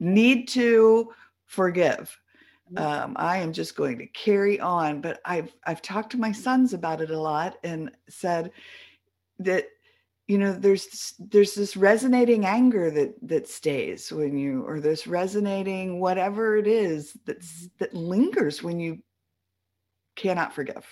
need 0.00 0.48
to 0.48 1.12
forgive. 1.46 2.18
Mm-hmm. 2.72 2.84
Um, 2.84 3.16
I 3.16 3.38
am 3.38 3.52
just 3.52 3.76
going 3.76 3.98
to 3.98 4.06
carry 4.06 4.58
on. 4.60 5.00
But 5.00 5.20
I've 5.24 5.52
I've 5.64 5.82
talked 5.82 6.12
to 6.12 6.18
my 6.18 6.32
sons 6.32 6.72
about 6.72 7.00
it 7.00 7.10
a 7.10 7.20
lot 7.20 7.58
and 7.62 7.90
said 8.08 8.52
that 9.38 9.66
you 10.30 10.38
know 10.38 10.52
there's 10.52 11.14
there's 11.18 11.56
this 11.56 11.76
resonating 11.76 12.46
anger 12.46 12.88
that 12.92 13.14
that 13.22 13.48
stays 13.48 14.12
when 14.12 14.38
you 14.38 14.62
or 14.62 14.78
this 14.78 15.08
resonating 15.08 15.98
whatever 15.98 16.56
it 16.56 16.68
is 16.68 17.16
that's 17.26 17.52
mm-hmm. 17.52 17.66
that 17.80 17.94
lingers 17.94 18.62
when 18.62 18.78
you 18.78 19.02
cannot 20.14 20.54
forgive. 20.54 20.86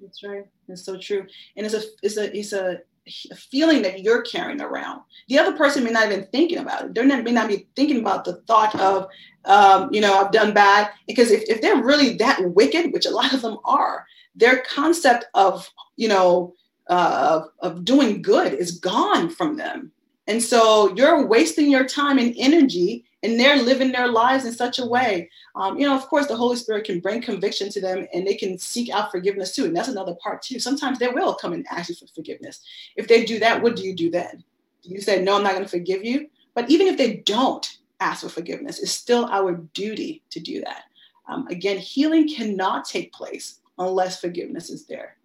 That's 0.00 0.22
right. 0.22 0.46
It's 0.68 0.84
so 0.84 0.96
true. 0.96 1.26
And 1.56 1.66
it's 1.66 1.74
a 1.74 1.82
it's 2.04 2.16
a 2.18 2.38
it's 2.38 2.52
a, 2.52 2.78
a 3.32 3.34
feeling 3.34 3.82
that 3.82 4.02
you're 4.02 4.22
carrying 4.22 4.60
around. 4.60 5.00
The 5.28 5.40
other 5.40 5.56
person 5.56 5.82
may 5.82 5.90
not 5.90 6.06
even 6.06 6.28
thinking 6.30 6.58
about 6.58 6.84
it. 6.84 6.94
They're 6.94 7.04
not 7.04 7.24
may 7.24 7.32
not 7.32 7.48
be 7.48 7.66
thinking 7.74 7.98
about 7.98 8.24
the 8.24 8.42
thought 8.42 8.78
of 8.78 9.08
um, 9.44 9.92
you 9.92 10.00
know 10.00 10.20
i've 10.20 10.30
done 10.30 10.54
bad. 10.54 10.92
Because 11.08 11.32
if, 11.32 11.42
if 11.48 11.60
they're 11.60 11.82
really 11.82 12.16
that 12.18 12.38
wicked 12.54 12.92
which 12.92 13.06
a 13.06 13.10
lot 13.10 13.34
of 13.34 13.42
them 13.42 13.58
are 13.64 14.06
their 14.36 14.62
concept 14.62 15.24
of 15.34 15.68
you 15.96 16.06
know 16.06 16.54
uh, 16.88 17.42
of, 17.62 17.72
of 17.72 17.84
doing 17.84 18.22
good 18.22 18.54
is 18.54 18.78
gone 18.78 19.28
from 19.30 19.56
them. 19.56 19.92
And 20.26 20.42
so 20.42 20.94
you're 20.94 21.26
wasting 21.26 21.70
your 21.70 21.86
time 21.86 22.18
and 22.18 22.34
energy, 22.36 23.06
and 23.22 23.40
they're 23.40 23.62
living 23.62 23.92
their 23.92 24.08
lives 24.08 24.44
in 24.44 24.52
such 24.52 24.78
a 24.78 24.86
way. 24.86 25.30
Um, 25.56 25.78
you 25.78 25.86
know, 25.86 25.96
of 25.96 26.06
course, 26.06 26.26
the 26.26 26.36
Holy 26.36 26.56
Spirit 26.56 26.84
can 26.84 27.00
bring 27.00 27.20
conviction 27.20 27.70
to 27.70 27.80
them 27.80 28.06
and 28.12 28.26
they 28.26 28.34
can 28.34 28.58
seek 28.58 28.90
out 28.90 29.10
forgiveness 29.10 29.54
too. 29.54 29.64
And 29.64 29.76
that's 29.76 29.88
another 29.88 30.14
part 30.22 30.42
too. 30.42 30.60
Sometimes 30.60 30.98
they 30.98 31.08
will 31.08 31.34
come 31.34 31.52
and 31.52 31.66
ask 31.70 31.88
you 31.88 31.96
for 31.96 32.06
forgiveness. 32.14 32.60
If 32.96 33.08
they 33.08 33.24
do 33.24 33.40
that, 33.40 33.60
what 33.60 33.74
do 33.74 33.82
you 33.82 33.94
do 33.94 34.10
then? 34.10 34.44
Do 34.82 34.90
you 34.90 35.00
say, 35.00 35.20
No, 35.20 35.36
I'm 35.36 35.42
not 35.42 35.52
going 35.52 35.64
to 35.64 35.70
forgive 35.70 36.04
you? 36.04 36.28
But 36.54 36.70
even 36.70 36.86
if 36.86 36.96
they 36.96 37.16
don't 37.16 37.78
ask 37.98 38.22
for 38.22 38.28
forgiveness, 38.28 38.78
it's 38.78 38.92
still 38.92 39.26
our 39.26 39.54
duty 39.74 40.22
to 40.30 40.38
do 40.38 40.60
that. 40.60 40.84
Um, 41.26 41.46
again, 41.48 41.78
healing 41.78 42.28
cannot 42.28 42.84
take 42.84 43.12
place 43.12 43.60
unless 43.78 44.20
forgiveness 44.20 44.70
is 44.70 44.86
there. 44.86 45.16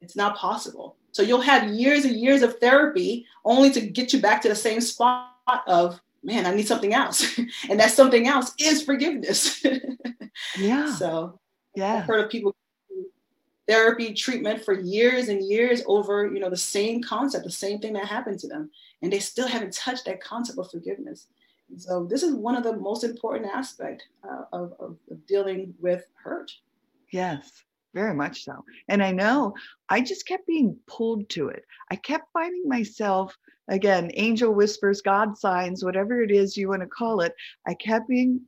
It's 0.00 0.16
not 0.16 0.36
possible. 0.36 0.96
So 1.12 1.22
you'll 1.22 1.40
have 1.40 1.70
years 1.70 2.04
and 2.04 2.16
years 2.16 2.42
of 2.42 2.58
therapy 2.58 3.26
only 3.44 3.70
to 3.70 3.80
get 3.80 4.12
you 4.12 4.20
back 4.20 4.42
to 4.42 4.48
the 4.48 4.54
same 4.54 4.80
spot 4.80 5.32
of, 5.66 6.00
man, 6.22 6.46
I 6.46 6.54
need 6.54 6.68
something 6.68 6.94
else. 6.94 7.38
and 7.68 7.80
that 7.80 7.90
something 7.90 8.26
else 8.26 8.54
is 8.58 8.82
forgiveness. 8.82 9.64
yeah. 10.58 10.94
So 10.94 11.38
yeah. 11.74 11.96
I've 11.96 12.04
heard 12.04 12.24
of 12.24 12.30
people 12.30 12.54
therapy 13.70 14.12
treatment 14.12 14.64
for 14.64 14.74
years 14.74 15.28
and 15.28 15.48
years 15.48 15.82
over, 15.86 16.26
you 16.26 16.40
know, 16.40 16.50
the 16.50 16.56
same 16.56 17.00
concept, 17.00 17.44
the 17.44 17.50
same 17.50 17.78
thing 17.78 17.92
that 17.92 18.04
happened 18.04 18.38
to 18.40 18.48
them. 18.48 18.68
And 19.00 19.12
they 19.12 19.20
still 19.20 19.46
haven't 19.46 19.72
touched 19.72 20.06
that 20.06 20.20
concept 20.20 20.58
of 20.58 20.70
forgiveness. 20.70 21.28
And 21.68 21.80
so 21.80 22.04
this 22.04 22.24
is 22.24 22.34
one 22.34 22.56
of 22.56 22.64
the 22.64 22.76
most 22.76 23.04
important 23.04 23.46
aspect 23.46 24.08
uh, 24.24 24.42
of, 24.52 24.72
of, 24.80 24.96
of 25.08 25.24
dealing 25.26 25.72
with 25.80 26.04
hurt. 26.14 26.50
Yes. 27.12 27.62
Very 27.94 28.14
much 28.14 28.44
so. 28.44 28.64
And 28.88 29.02
I 29.02 29.12
know 29.12 29.54
I 29.88 30.00
just 30.00 30.26
kept 30.26 30.46
being 30.46 30.76
pulled 30.86 31.28
to 31.30 31.48
it. 31.48 31.64
I 31.90 31.96
kept 31.96 32.32
finding 32.32 32.68
myself, 32.68 33.36
again, 33.68 34.10
angel 34.14 34.52
whispers, 34.54 35.02
God 35.02 35.36
signs, 35.36 35.84
whatever 35.84 36.22
it 36.22 36.30
is 36.30 36.56
you 36.56 36.68
want 36.68 36.82
to 36.82 36.88
call 36.88 37.20
it. 37.20 37.34
I 37.66 37.74
kept 37.74 38.08
being 38.08 38.42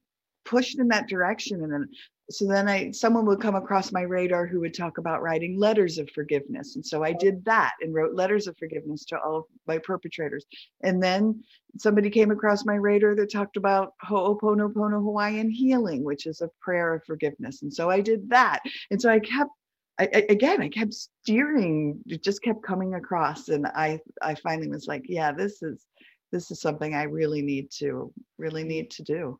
pushed 0.44 0.78
in 0.78 0.88
that 0.88 1.08
direction. 1.08 1.62
And 1.62 1.72
then 1.72 1.88
so 2.30 2.46
then 2.46 2.68
I 2.68 2.90
someone 2.92 3.26
would 3.26 3.40
come 3.40 3.54
across 3.54 3.92
my 3.92 4.02
radar 4.02 4.46
who 4.46 4.60
would 4.60 4.74
talk 4.74 4.98
about 4.98 5.22
writing 5.22 5.58
letters 5.58 5.98
of 5.98 6.08
forgiveness. 6.10 6.76
And 6.76 6.84
so 6.84 7.02
I 7.02 7.12
did 7.12 7.44
that 7.44 7.72
and 7.80 7.94
wrote 7.94 8.14
letters 8.14 8.46
of 8.46 8.56
forgiveness 8.58 9.04
to 9.06 9.18
all 9.18 9.38
of 9.38 9.44
my 9.66 9.78
perpetrators. 9.78 10.44
And 10.82 11.02
then 11.02 11.42
somebody 11.78 12.10
came 12.10 12.30
across 12.30 12.64
my 12.64 12.74
radar 12.74 13.14
that 13.16 13.32
talked 13.32 13.56
about 13.56 13.94
Ho'oponopono 14.04 15.02
Hawaiian 15.02 15.50
healing, 15.50 16.04
which 16.04 16.26
is 16.26 16.40
a 16.40 16.50
prayer 16.60 16.94
of 16.94 17.04
forgiveness. 17.04 17.62
And 17.62 17.72
so 17.72 17.90
I 17.90 18.00
did 18.00 18.30
that. 18.30 18.60
And 18.90 19.00
so 19.00 19.10
I 19.10 19.18
kept 19.18 19.50
I, 19.98 20.08
I, 20.14 20.26
again, 20.30 20.62
I 20.62 20.68
kept 20.68 20.94
steering, 20.94 22.00
it 22.06 22.24
just 22.24 22.42
kept 22.42 22.62
coming 22.62 22.94
across. 22.94 23.48
And 23.48 23.66
I 23.66 24.00
I 24.22 24.36
finally 24.36 24.68
was 24.68 24.86
like, 24.86 25.04
yeah, 25.06 25.32
this 25.32 25.62
is 25.62 25.86
this 26.30 26.50
is 26.50 26.60
something 26.60 26.94
I 26.94 27.02
really 27.02 27.42
need 27.42 27.70
to 27.78 28.12
really 28.38 28.64
need 28.64 28.90
to 28.92 29.02
do. 29.02 29.38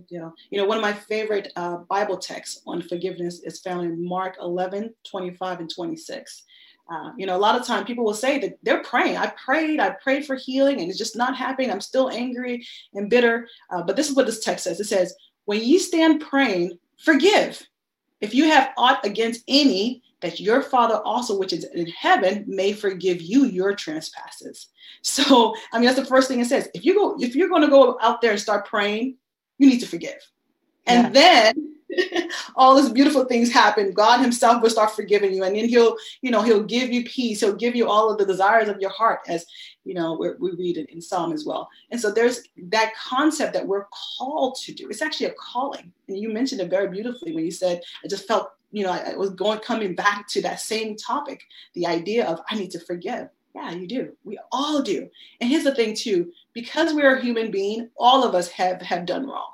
Deal. 0.00 0.34
You 0.50 0.58
know, 0.58 0.66
one 0.66 0.76
of 0.76 0.82
my 0.82 0.92
favorite 0.92 1.52
uh, 1.56 1.78
Bible 1.88 2.16
texts 2.16 2.62
on 2.66 2.82
forgiveness 2.82 3.42
is 3.42 3.60
found 3.60 3.86
in 3.86 4.04
Mark 4.04 4.36
11, 4.40 4.94
25, 5.04 5.60
and 5.60 5.74
26. 5.74 6.42
Uh, 6.90 7.12
you 7.16 7.26
know, 7.26 7.36
a 7.36 7.38
lot 7.38 7.58
of 7.58 7.66
time 7.66 7.84
people 7.84 8.04
will 8.04 8.14
say 8.14 8.38
that 8.38 8.58
they're 8.62 8.82
praying. 8.82 9.16
I 9.16 9.32
prayed, 9.42 9.80
I 9.80 9.90
prayed 9.90 10.26
for 10.26 10.36
healing, 10.36 10.80
and 10.80 10.90
it's 10.90 10.98
just 10.98 11.16
not 11.16 11.36
happening. 11.36 11.70
I'm 11.70 11.80
still 11.80 12.10
angry 12.10 12.66
and 12.92 13.08
bitter. 13.08 13.48
Uh, 13.70 13.82
but 13.82 13.96
this 13.96 14.10
is 14.10 14.16
what 14.16 14.26
this 14.26 14.40
text 14.40 14.64
says 14.64 14.80
it 14.80 14.84
says, 14.84 15.14
When 15.46 15.62
ye 15.62 15.78
stand 15.78 16.20
praying, 16.20 16.78
forgive. 16.98 17.62
If 18.20 18.34
you 18.34 18.44
have 18.44 18.72
aught 18.76 19.04
against 19.04 19.44
any, 19.48 20.02
that 20.20 20.40
your 20.40 20.62
Father 20.62 20.96
also, 21.04 21.38
which 21.38 21.52
is 21.52 21.64
in 21.64 21.86
heaven, 21.88 22.44
may 22.46 22.72
forgive 22.72 23.20
you 23.20 23.44
your 23.44 23.74
trespasses. 23.74 24.68
So, 25.02 25.54
I 25.72 25.78
mean, 25.78 25.86
that's 25.86 25.98
the 25.98 26.06
first 26.06 26.28
thing 26.28 26.40
it 26.40 26.46
says. 26.46 26.68
If 26.72 26.84
you 26.84 26.94
go, 26.94 27.16
if 27.20 27.34
you're 27.34 27.48
going 27.48 27.60
to 27.60 27.68
go 27.68 27.98
out 28.00 28.22
there 28.22 28.30
and 28.30 28.40
start 28.40 28.66
praying, 28.66 29.16
you 29.58 29.68
need 29.68 29.80
to 29.80 29.86
forgive. 29.86 30.20
And 30.86 31.14
then 31.14 31.74
all 32.56 32.76
these 32.76 32.90
beautiful 32.90 33.24
things 33.24 33.52
happen. 33.52 33.92
God 33.92 34.20
Himself 34.20 34.62
will 34.62 34.70
start 34.70 34.90
forgiving 34.90 35.32
you, 35.32 35.44
and 35.44 35.56
then 35.56 35.68
He'll, 35.68 35.96
you 36.22 36.30
know, 36.30 36.42
He'll 36.42 36.62
give 36.62 36.92
you 36.92 37.04
peace. 37.04 37.40
He'll 37.40 37.54
give 37.54 37.74
you 37.74 37.88
all 37.88 38.10
of 38.10 38.18
the 38.18 38.26
desires 38.26 38.68
of 38.68 38.80
your 38.80 38.90
heart, 38.90 39.20
as 39.28 39.46
you 39.84 39.94
know, 39.94 40.14
we 40.14 40.50
read 40.52 40.78
it 40.78 40.90
in 40.90 41.00
Psalm 41.00 41.32
as 41.32 41.44
well. 41.44 41.68
And 41.90 42.00
so 42.00 42.10
there's 42.10 42.42
that 42.70 42.94
concept 42.96 43.52
that 43.52 43.66
we're 43.66 43.86
called 44.18 44.56
to 44.62 44.72
do. 44.72 44.88
It's 44.88 45.02
actually 45.02 45.26
a 45.26 45.34
calling, 45.34 45.92
and 46.08 46.18
you 46.18 46.32
mentioned 46.32 46.60
it 46.60 46.70
very 46.70 46.88
beautifully 46.88 47.34
when 47.34 47.44
you 47.44 47.50
said, 47.52 47.82
"I 48.04 48.08
just 48.08 48.26
felt, 48.26 48.50
you 48.72 48.84
know, 48.84 48.90
I 48.90 49.14
was 49.14 49.30
going 49.30 49.60
coming 49.60 49.94
back 49.94 50.26
to 50.28 50.42
that 50.42 50.60
same 50.60 50.96
topic, 50.96 51.42
the 51.74 51.86
idea 51.86 52.26
of 52.26 52.40
I 52.50 52.56
need 52.56 52.70
to 52.72 52.80
forgive." 52.80 53.28
Yeah, 53.54 53.70
you 53.70 53.86
do. 53.86 54.16
We 54.24 54.38
all 54.50 54.82
do. 54.82 55.08
And 55.40 55.48
here's 55.48 55.64
the 55.64 55.74
thing 55.74 55.94
too, 55.94 56.32
because 56.52 56.92
we're 56.92 57.16
a 57.16 57.22
human 57.22 57.50
being, 57.50 57.88
all 57.96 58.24
of 58.24 58.34
us 58.34 58.48
have 58.50 58.82
have 58.82 59.06
done 59.06 59.26
wrong. 59.26 59.52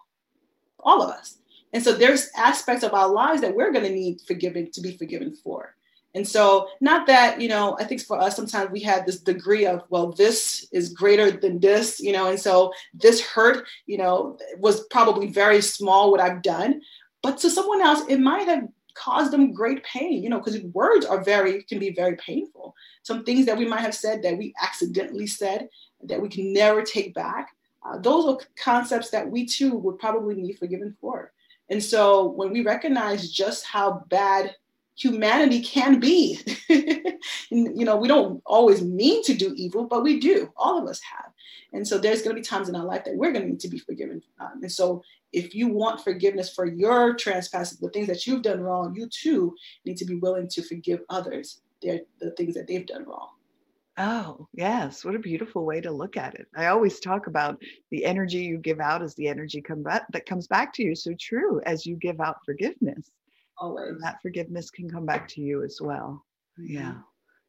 All 0.80 1.02
of 1.02 1.10
us. 1.10 1.38
And 1.72 1.82
so 1.82 1.92
there's 1.92 2.30
aspects 2.36 2.82
of 2.82 2.94
our 2.94 3.08
lives 3.08 3.42
that 3.42 3.54
we're 3.54 3.72
going 3.72 3.84
to 3.84 3.92
need 3.92 4.20
forgiving 4.26 4.70
to 4.72 4.80
be 4.80 4.96
forgiven 4.96 5.34
for. 5.34 5.76
And 6.14 6.26
so, 6.26 6.66
not 6.80 7.06
that, 7.06 7.40
you 7.40 7.48
know, 7.48 7.76
I 7.78 7.84
think 7.84 8.00
for 8.02 8.18
us, 8.18 8.34
sometimes 8.34 8.72
we 8.72 8.80
have 8.80 9.06
this 9.06 9.20
degree 9.20 9.64
of, 9.64 9.84
well, 9.90 10.10
this 10.10 10.66
is 10.72 10.92
greater 10.92 11.30
than 11.30 11.60
this, 11.60 12.00
you 12.00 12.10
know, 12.10 12.28
and 12.28 12.40
so 12.40 12.72
this 12.92 13.20
hurt, 13.20 13.64
you 13.86 13.96
know, 13.96 14.36
was 14.58 14.86
probably 14.88 15.28
very 15.28 15.60
small 15.60 16.10
what 16.10 16.20
I've 16.20 16.42
done. 16.42 16.80
But 17.22 17.38
to 17.38 17.50
someone 17.50 17.80
else, 17.80 18.02
it 18.08 18.18
might 18.18 18.48
have 18.48 18.66
caused 18.94 19.32
them 19.32 19.52
great 19.52 19.82
pain, 19.84 20.22
you 20.22 20.28
know, 20.28 20.38
because 20.38 20.60
words 20.72 21.06
are 21.06 21.22
very, 21.22 21.62
can 21.62 21.78
be 21.78 21.92
very 21.92 22.16
painful. 22.16 22.74
Some 23.02 23.24
things 23.24 23.46
that 23.46 23.56
we 23.56 23.66
might 23.66 23.80
have 23.80 23.94
said 23.94 24.22
that 24.22 24.36
we 24.36 24.54
accidentally 24.62 25.26
said 25.26 25.68
that 26.04 26.20
we 26.20 26.28
can 26.28 26.52
never 26.52 26.82
take 26.82 27.14
back. 27.14 27.54
Uh, 27.84 27.98
those 27.98 28.26
are 28.26 28.38
concepts 28.56 29.10
that 29.10 29.30
we 29.30 29.46
too 29.46 29.76
would 29.76 29.98
probably 29.98 30.34
need 30.34 30.58
forgiven 30.58 30.96
for. 31.00 31.32
And 31.70 31.82
so 31.82 32.26
when 32.26 32.52
we 32.52 32.62
recognize 32.62 33.30
just 33.30 33.64
how 33.64 34.04
bad 34.08 34.54
humanity 35.00 35.62
can 35.62 35.98
be, 35.98 36.38
you 36.68 37.84
know, 37.84 37.96
we 37.96 38.08
don't 38.08 38.42
always 38.44 38.82
mean 38.82 39.22
to 39.24 39.34
do 39.34 39.54
evil, 39.56 39.84
but 39.86 40.02
we 40.02 40.20
do. 40.20 40.52
All 40.56 40.78
of 40.78 40.88
us 40.88 41.00
have. 41.00 41.32
And 41.72 41.86
so 41.86 41.98
there's 41.98 42.22
going 42.22 42.34
to 42.36 42.40
be 42.40 42.44
times 42.44 42.68
in 42.68 42.76
our 42.76 42.84
life 42.84 43.04
that 43.04 43.16
we're 43.16 43.32
going 43.32 43.44
to 43.44 43.50
need 43.50 43.60
to 43.60 43.68
be 43.68 43.78
forgiven. 43.78 44.22
Um, 44.40 44.60
and 44.62 44.72
so 44.72 45.02
if 45.32 45.54
you 45.54 45.68
want 45.68 46.02
forgiveness 46.02 46.52
for 46.52 46.66
your 46.66 47.14
trespasses, 47.14 47.78
the 47.78 47.88
things 47.90 48.08
that 48.08 48.26
you've 48.26 48.42
done 48.42 48.60
wrong, 48.60 48.94
you 48.94 49.08
too 49.08 49.54
need 49.84 49.96
to 49.98 50.04
be 50.04 50.16
willing 50.16 50.48
to 50.48 50.62
forgive 50.62 51.00
others 51.08 51.60
their, 51.80 52.00
the 52.20 52.32
things 52.32 52.54
that 52.54 52.66
they've 52.66 52.86
done 52.86 53.04
wrong. 53.04 53.28
Oh, 53.96 54.48
yes. 54.54 55.04
What 55.04 55.14
a 55.14 55.18
beautiful 55.18 55.64
way 55.64 55.80
to 55.80 55.92
look 55.92 56.16
at 56.16 56.34
it. 56.34 56.46
I 56.56 56.66
always 56.66 57.00
talk 57.00 57.26
about 57.26 57.60
the 57.90 58.04
energy 58.04 58.38
you 58.38 58.58
give 58.58 58.80
out 58.80 59.02
is 59.02 59.14
the 59.14 59.28
energy 59.28 59.60
come 59.60 59.82
back, 59.82 60.06
that 60.12 60.26
comes 60.26 60.46
back 60.46 60.72
to 60.74 60.82
you. 60.82 60.94
So 60.94 61.12
true 61.18 61.60
as 61.66 61.84
you 61.84 61.96
give 61.96 62.20
out 62.20 62.44
forgiveness. 62.44 63.10
Always. 63.60 64.00
That 64.00 64.20
forgiveness 64.22 64.70
can 64.70 64.88
come 64.88 65.04
back 65.04 65.28
to 65.28 65.40
you 65.40 65.62
as 65.62 65.78
well. 65.80 66.24
Yeah. 66.58 66.94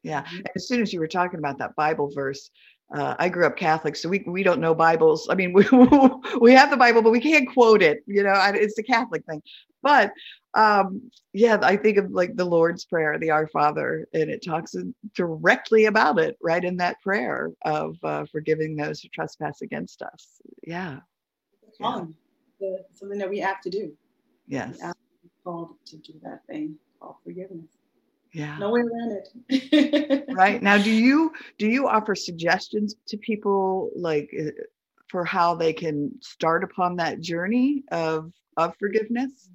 Yeah. 0.04 0.24
Mm-hmm. 0.24 0.42
As 0.56 0.68
soon 0.68 0.82
as 0.82 0.92
you 0.92 1.00
were 1.00 1.08
talking 1.08 1.40
about 1.40 1.58
that 1.60 1.76
Bible 1.76 2.12
verse, 2.14 2.52
uh, 2.94 3.16
I 3.18 3.30
grew 3.30 3.46
up 3.46 3.56
Catholic, 3.56 3.96
so 3.96 4.10
we, 4.10 4.22
we 4.28 4.44
don't 4.44 4.60
know 4.60 4.76
Bibles. 4.76 5.28
I 5.30 5.36
mean, 5.36 5.54
we, 5.54 5.66
we 6.42 6.52
have 6.52 6.70
the 6.70 6.78
Bible, 6.78 7.02
but 7.02 7.12
we 7.12 7.22
can't 7.22 7.52
quote 7.52 7.82
it. 7.82 8.04
You 8.06 8.24
know, 8.24 8.34
it's 8.54 8.76
the 8.76 8.84
Catholic 8.84 9.26
thing. 9.26 9.42
But 9.82 10.12
um, 10.54 11.10
yeah, 11.34 11.58
I 11.62 11.78
think 11.78 11.98
of 11.98 12.12
like 12.12 12.36
the 12.36 12.46
Lord's 12.46 12.84
Prayer, 12.84 13.18
the 13.18 13.32
Our 13.32 13.48
Father, 13.48 14.08
and 14.14 14.30
it 14.30 14.44
talks 14.44 14.76
directly 15.16 15.86
about 15.86 16.20
it 16.20 16.38
right 16.42 16.64
in 16.64 16.78
that 16.78 17.02
prayer 17.02 17.52
of 17.64 17.96
uh, 18.04 18.26
forgiving 18.32 18.76
those 18.76 19.00
who 19.00 19.08
trespass 19.10 19.62
against 19.62 20.02
us. 20.02 20.42
Yeah. 20.68 21.00
yeah. 21.80 22.76
something 22.94 23.18
that 23.18 23.30
we 23.30 23.40
have 23.40 23.62
to 23.62 23.70
do. 23.70 23.94
Yes. 24.48 24.78
Called 25.44 25.76
to 25.86 25.98
do 25.98 26.14
that 26.24 26.46
thing 26.48 26.76
called 27.00 27.16
forgiveness. 27.24 27.68
Yeah. 28.34 28.58
No 28.58 28.72
way 28.72 28.82
around 28.82 29.24
it. 29.50 30.26
Right. 30.30 30.62
Now 30.64 30.78
do 30.78 30.92
you 30.92 31.34
do 31.58 31.68
you 31.68 31.88
offer 31.88 32.16
suggestions 32.16 32.96
to 33.08 33.18
people 33.18 33.92
like 33.96 34.32
uh, 34.40 34.52
for 35.08 35.26
how 35.26 35.56
they 35.56 35.74
can 35.74 36.12
start 36.22 36.64
upon 36.64 36.96
that 36.98 37.20
journey 37.20 37.84
of 37.92 38.32
of 38.58 38.76
forgiveness? 38.78 39.50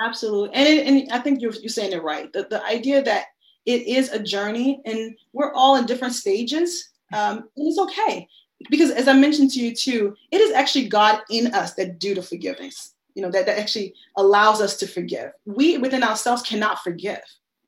Absolutely. 0.00 0.54
And, 0.54 0.88
and 0.88 1.12
i 1.12 1.18
think 1.18 1.42
you're, 1.42 1.52
you're 1.54 1.68
saying 1.68 1.92
it 1.92 2.02
right. 2.02 2.32
The, 2.32 2.46
the 2.48 2.64
idea 2.64 3.02
that 3.02 3.26
it 3.66 3.86
is 3.86 4.10
a 4.10 4.22
journey 4.22 4.80
and 4.86 5.14
we're 5.32 5.52
all 5.52 5.76
in 5.76 5.84
different 5.86 6.14
stages 6.14 6.90
um, 7.12 7.48
and 7.56 7.68
it's 7.68 7.78
okay. 7.78 8.28
Because 8.70 8.90
as 8.90 9.06
i 9.06 9.12
mentioned 9.12 9.50
to 9.52 9.60
you 9.60 9.74
too 9.74 10.16
it 10.32 10.40
is 10.40 10.52
actually 10.52 10.88
god 10.88 11.20
in 11.30 11.54
us 11.54 11.74
that 11.74 11.98
do 11.98 12.14
the 12.14 12.22
forgiveness 12.22 12.94
you 13.18 13.24
know 13.24 13.30
that, 13.30 13.46
that 13.46 13.58
actually 13.58 13.92
allows 14.16 14.60
us 14.60 14.76
to 14.76 14.86
forgive 14.86 15.32
we 15.44 15.76
within 15.76 16.04
ourselves 16.04 16.42
cannot 16.42 16.78
forgive 16.84 17.20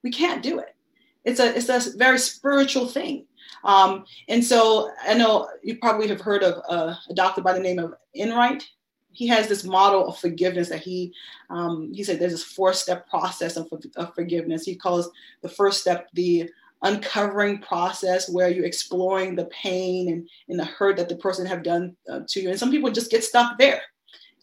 we 0.03 0.11
can't 0.11 0.43
do 0.43 0.59
it. 0.59 0.75
It's 1.25 1.41
a 1.41 1.55
it's 1.55 1.69
a 1.69 1.97
very 1.97 2.19
spiritual 2.19 2.87
thing. 2.87 3.27
Um, 3.65 4.05
and 4.29 4.43
so 4.43 4.91
I 5.07 5.15
know 5.15 5.49
you 5.63 5.77
probably 5.79 6.09
have 6.09 6.21
heard 6.21 6.43
of 6.43 6.63
a, 6.69 6.99
a 7.11 7.15
doctor 7.15 7.43
by 7.43 7.53
the 7.53 7.61
name 7.61 7.79
of 7.79 7.95
Enright. 8.15 8.67
He 9.13 9.27
has 9.27 9.49
this 9.49 9.65
model 9.65 10.09
of 10.09 10.19
forgiveness 10.19 10.69
that 10.71 10.81
he 10.81 11.13
um, 11.51 11.93
he 11.93 12.03
said 12.03 12.19
there's 12.19 12.33
this 12.33 12.45
four 12.45 12.73
step 12.73 13.09
process 13.09 13.57
of, 13.57 13.69
of 13.97 14.15
forgiveness. 14.15 14.65
He 14.65 14.77
calls 14.77 15.11
the 15.43 15.49
first 15.49 15.81
step 15.81 16.09
the 16.15 16.51
uncovering 16.83 17.59
process 17.59 18.31
where 18.31 18.49
you're 18.49 18.65
exploring 18.65 19.37
the 19.37 19.45
pain 19.47 20.09
and, 20.11 20.27
and 20.49 20.59
the 20.59 20.65
hurt 20.65 20.97
that 20.97 21.11
the 21.11 21.17
person 21.17 21.45
have 21.45 21.63
done 21.63 21.95
uh, 22.11 22.21
to 22.27 22.41
you. 22.41 22.49
And 22.49 22.59
some 22.59 22.71
people 22.71 22.91
just 22.91 23.11
get 23.11 23.23
stuck 23.23 23.59
there 23.59 23.83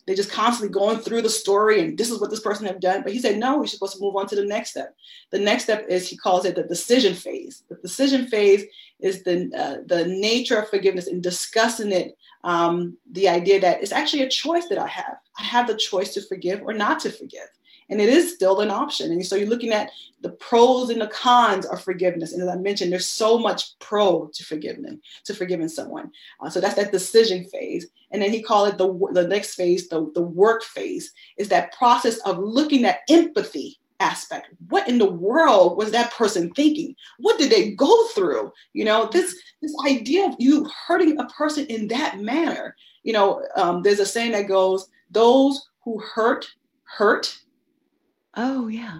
they're 0.07 0.15
just 0.15 0.31
constantly 0.31 0.73
going 0.73 0.99
through 0.99 1.21
the 1.21 1.29
story 1.29 1.81
and 1.81 1.97
this 1.97 2.09
is 2.09 2.19
what 2.19 2.29
this 2.29 2.39
person 2.39 2.65
have 2.65 2.79
done. 2.79 3.03
But 3.03 3.11
he 3.11 3.19
said, 3.19 3.37
no, 3.37 3.59
we're 3.59 3.67
supposed 3.67 3.97
to 3.97 4.01
move 4.01 4.15
on 4.15 4.25
to 4.27 4.37
the 4.37 4.45
next 4.45 4.71
step. 4.71 4.95
The 5.31 5.39
next 5.39 5.65
step 5.65 5.85
is 5.89 6.07
he 6.07 6.15
calls 6.15 6.45
it 6.45 6.55
the 6.55 6.63
decision 6.63 7.13
phase. 7.13 7.63
The 7.69 7.75
decision 7.75 8.27
phase 8.27 8.63
is 9.01 9.23
the 9.23 9.51
uh, 9.55 9.83
the 9.85 10.05
nature 10.07 10.57
of 10.57 10.69
forgiveness 10.69 11.07
and 11.07 11.21
discussing 11.21 11.91
it. 11.91 12.17
Um, 12.43 12.97
the 13.11 13.27
idea 13.27 13.59
that 13.59 13.83
it's 13.83 13.91
actually 13.91 14.23
a 14.23 14.29
choice 14.29 14.67
that 14.69 14.77
I 14.77 14.87
have. 14.87 15.17
I 15.37 15.43
have 15.43 15.67
the 15.67 15.75
choice 15.75 16.13
to 16.13 16.21
forgive 16.21 16.61
or 16.61 16.73
not 16.73 17.01
to 17.01 17.11
forgive 17.11 17.49
and 17.89 18.01
it 18.01 18.09
is 18.09 18.33
still 18.33 18.59
an 18.61 18.69
option. 18.69 19.11
And 19.11 19.25
so 19.25 19.35
you're 19.35 19.49
looking 19.49 19.71
at 19.71 19.91
the 20.21 20.29
pros 20.29 20.89
and 20.89 21.01
the 21.01 21.07
cons 21.07 21.65
of 21.65 21.81
forgiveness. 21.81 22.33
And 22.33 22.41
as 22.41 22.49
I 22.49 22.55
mentioned, 22.57 22.91
there's 22.91 23.05
so 23.05 23.37
much 23.37 23.77
pro 23.79 24.27
to 24.33 24.43
forgiving 24.43 24.99
to 25.25 25.33
forgiving 25.33 25.69
someone. 25.69 26.11
Uh, 26.39 26.49
so 26.49 26.59
that's 26.59 26.75
that 26.75 26.91
decision 26.91 27.45
phase. 27.45 27.87
And 28.11 28.21
then 28.21 28.31
he 28.31 28.41
called 28.41 28.69
it 28.69 28.77
the 28.77 29.09
the 29.13 29.27
next 29.27 29.55
phase, 29.55 29.87
the, 29.89 30.11
the 30.13 30.21
work 30.21 30.63
phase, 30.63 31.13
is 31.37 31.49
that 31.49 31.73
process 31.73 32.17
of 32.19 32.39
looking 32.39 32.85
at 32.85 32.99
empathy 33.09 33.79
aspect. 33.99 34.47
What 34.69 34.87
in 34.87 34.97
the 34.99 35.09
world 35.09 35.77
was 35.77 35.91
that 35.91 36.11
person 36.11 36.51
thinking? 36.51 36.95
What 37.19 37.37
did 37.37 37.51
they 37.51 37.71
go 37.71 38.07
through? 38.09 38.51
You 38.73 38.85
know, 38.85 39.09
this 39.11 39.35
this 39.61 39.73
idea 39.85 40.27
of 40.27 40.35
you 40.39 40.69
hurting 40.87 41.19
a 41.19 41.25
person 41.25 41.65
in 41.67 41.87
that 41.89 42.19
manner. 42.19 42.75
You 43.03 43.13
know, 43.13 43.45
um, 43.55 43.81
there's 43.83 43.99
a 43.99 44.05
saying 44.05 44.33
that 44.33 44.47
goes, 44.47 44.89
"Those 45.11 45.69
who 45.83 45.99
hurt 45.99 46.45
hurt." 46.83 47.37
Oh, 48.37 48.67
yeah. 48.67 48.99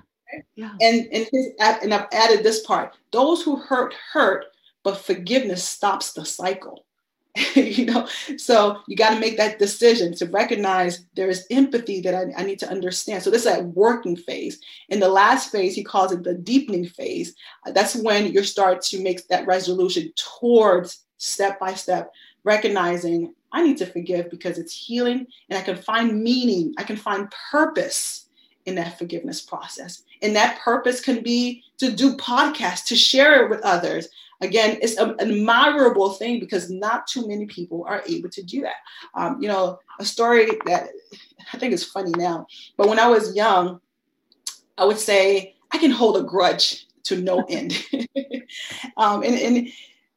Yeah. 0.56 0.74
And 0.82 1.08
and 1.12 1.28
his 1.32 1.52
and 1.60 1.94
I've 1.94 2.08
added 2.12 2.44
this 2.44 2.66
part: 2.66 2.96
those 3.12 3.42
who 3.42 3.56
hurt 3.56 3.94
hurt, 4.12 4.46
but 4.84 4.98
forgiveness 4.98 5.64
stops 5.64 6.14
the 6.14 6.26
cycle. 6.26 6.86
you 7.56 7.86
know, 7.86 8.08
so 8.38 8.80
you 8.88 8.96
got 8.96 9.14
to 9.14 9.20
make 9.20 9.38
that 9.38 9.60
decision 9.60 10.14
to 10.16 10.26
recognize 10.26 11.06
there 11.16 11.30
is 11.30 11.46
empathy 11.52 12.02
that 12.02 12.16
I, 12.16 12.42
I 12.42 12.44
need 12.44 12.58
to 12.60 12.70
understand. 12.70 13.22
So 13.22 13.30
this 13.30 13.46
is 13.46 13.58
a 13.58 13.62
working 13.62 14.16
phase. 14.16 14.60
In 14.90 15.00
the 15.00 15.10
last 15.10 15.52
phase, 15.52 15.76
he 15.76 15.84
calls 15.84 16.12
it 16.12 16.24
the 16.24 16.34
deepening 16.34 16.88
phase. 16.88 17.36
That's 17.68 17.96
when 17.96 18.34
you 18.34 18.44
start 18.44 18.82
to 18.84 19.04
make 19.04 19.28
that 19.28 19.46
resolution 19.46 20.12
towards 20.16 21.06
step 21.18 21.60
by 21.60 21.76
step, 21.76 22.12
recognizing 22.44 23.36
I 23.52 23.64
need 23.64 23.78
to 23.78 23.86
forgive 23.86 24.32
because 24.32 24.58
it's 24.58 24.74
healing 24.74 25.28
and 25.50 25.60
I 25.60 25.62
can 25.62 25.78
find 25.78 26.24
meaning, 26.24 26.74
I 26.78 26.84
can 26.84 26.98
find 26.98 27.32
purpose 27.52 28.27
in 28.68 28.76
that 28.76 29.00
forgiveness 29.00 29.42
process. 29.42 30.04
And 30.22 30.36
that 30.36 30.60
purpose 30.60 31.00
can 31.00 31.24
be 31.24 31.64
to 31.78 31.92
do 31.92 32.16
podcasts, 32.18 32.86
to 32.88 32.96
share 32.96 33.44
it 33.44 33.50
with 33.50 33.62
others. 33.62 34.10
Again, 34.42 34.78
it's 34.82 34.98
an 34.98 35.16
admirable 35.20 36.12
thing 36.12 36.40
because 36.40 36.70
not 36.70 37.08
too 37.08 37.28
many 37.28 37.48
people 37.48 37.86
are 37.88 38.04
able 38.08 38.30
to 38.30 38.44
do 38.44 38.62
that. 38.62 38.76
Um, 39.16 39.42
you 39.42 39.48
know, 39.48 39.80
a 40.00 40.06
story 40.06 40.48
that 40.66 40.90
I 41.54 41.58
think 41.58 41.74
is 41.74 41.84
funny 41.84 42.12
now, 42.16 42.46
but 42.76 42.90
when 42.90 43.00
I 43.00 43.08
was 43.08 43.36
young, 43.36 43.80
I 44.78 44.86
would 44.86 45.00
say 45.00 45.56
I 45.72 45.78
can 45.78 45.90
hold 45.90 46.18
a 46.18 46.24
grudge 46.24 46.86
to 47.06 47.22
no 47.22 47.46
end. 47.50 47.84
um, 48.98 49.24
and, 49.24 49.36
and 49.36 49.70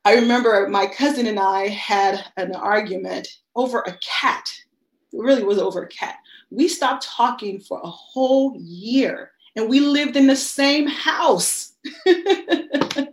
I 0.05 0.17
remember 0.17 0.69
my 0.69 0.87
cousin 0.87 1.27
and 1.27 1.39
I 1.39 1.69
had 1.69 2.25
an 2.37 2.55
argument 2.57 3.29
over 3.55 3.79
a 3.81 3.97
cat. 4.03 4.51
It 5.13 5.21
really 5.21 5.45
was 5.45 5.59
over 5.59 5.85
a 5.85 5.89
cat. 5.89 6.17
We 6.51 6.69
stopped 6.69 7.05
talking 7.05 7.61
for 7.61 7.81
a 7.83 7.91
whole 7.91 8.57
year 8.59 9.33
and 9.57 9.69
we 9.69 9.81
lived 9.81 10.17
in 10.17 10.27
the 10.27 10.37
same 10.37 10.87
house. 10.87 11.75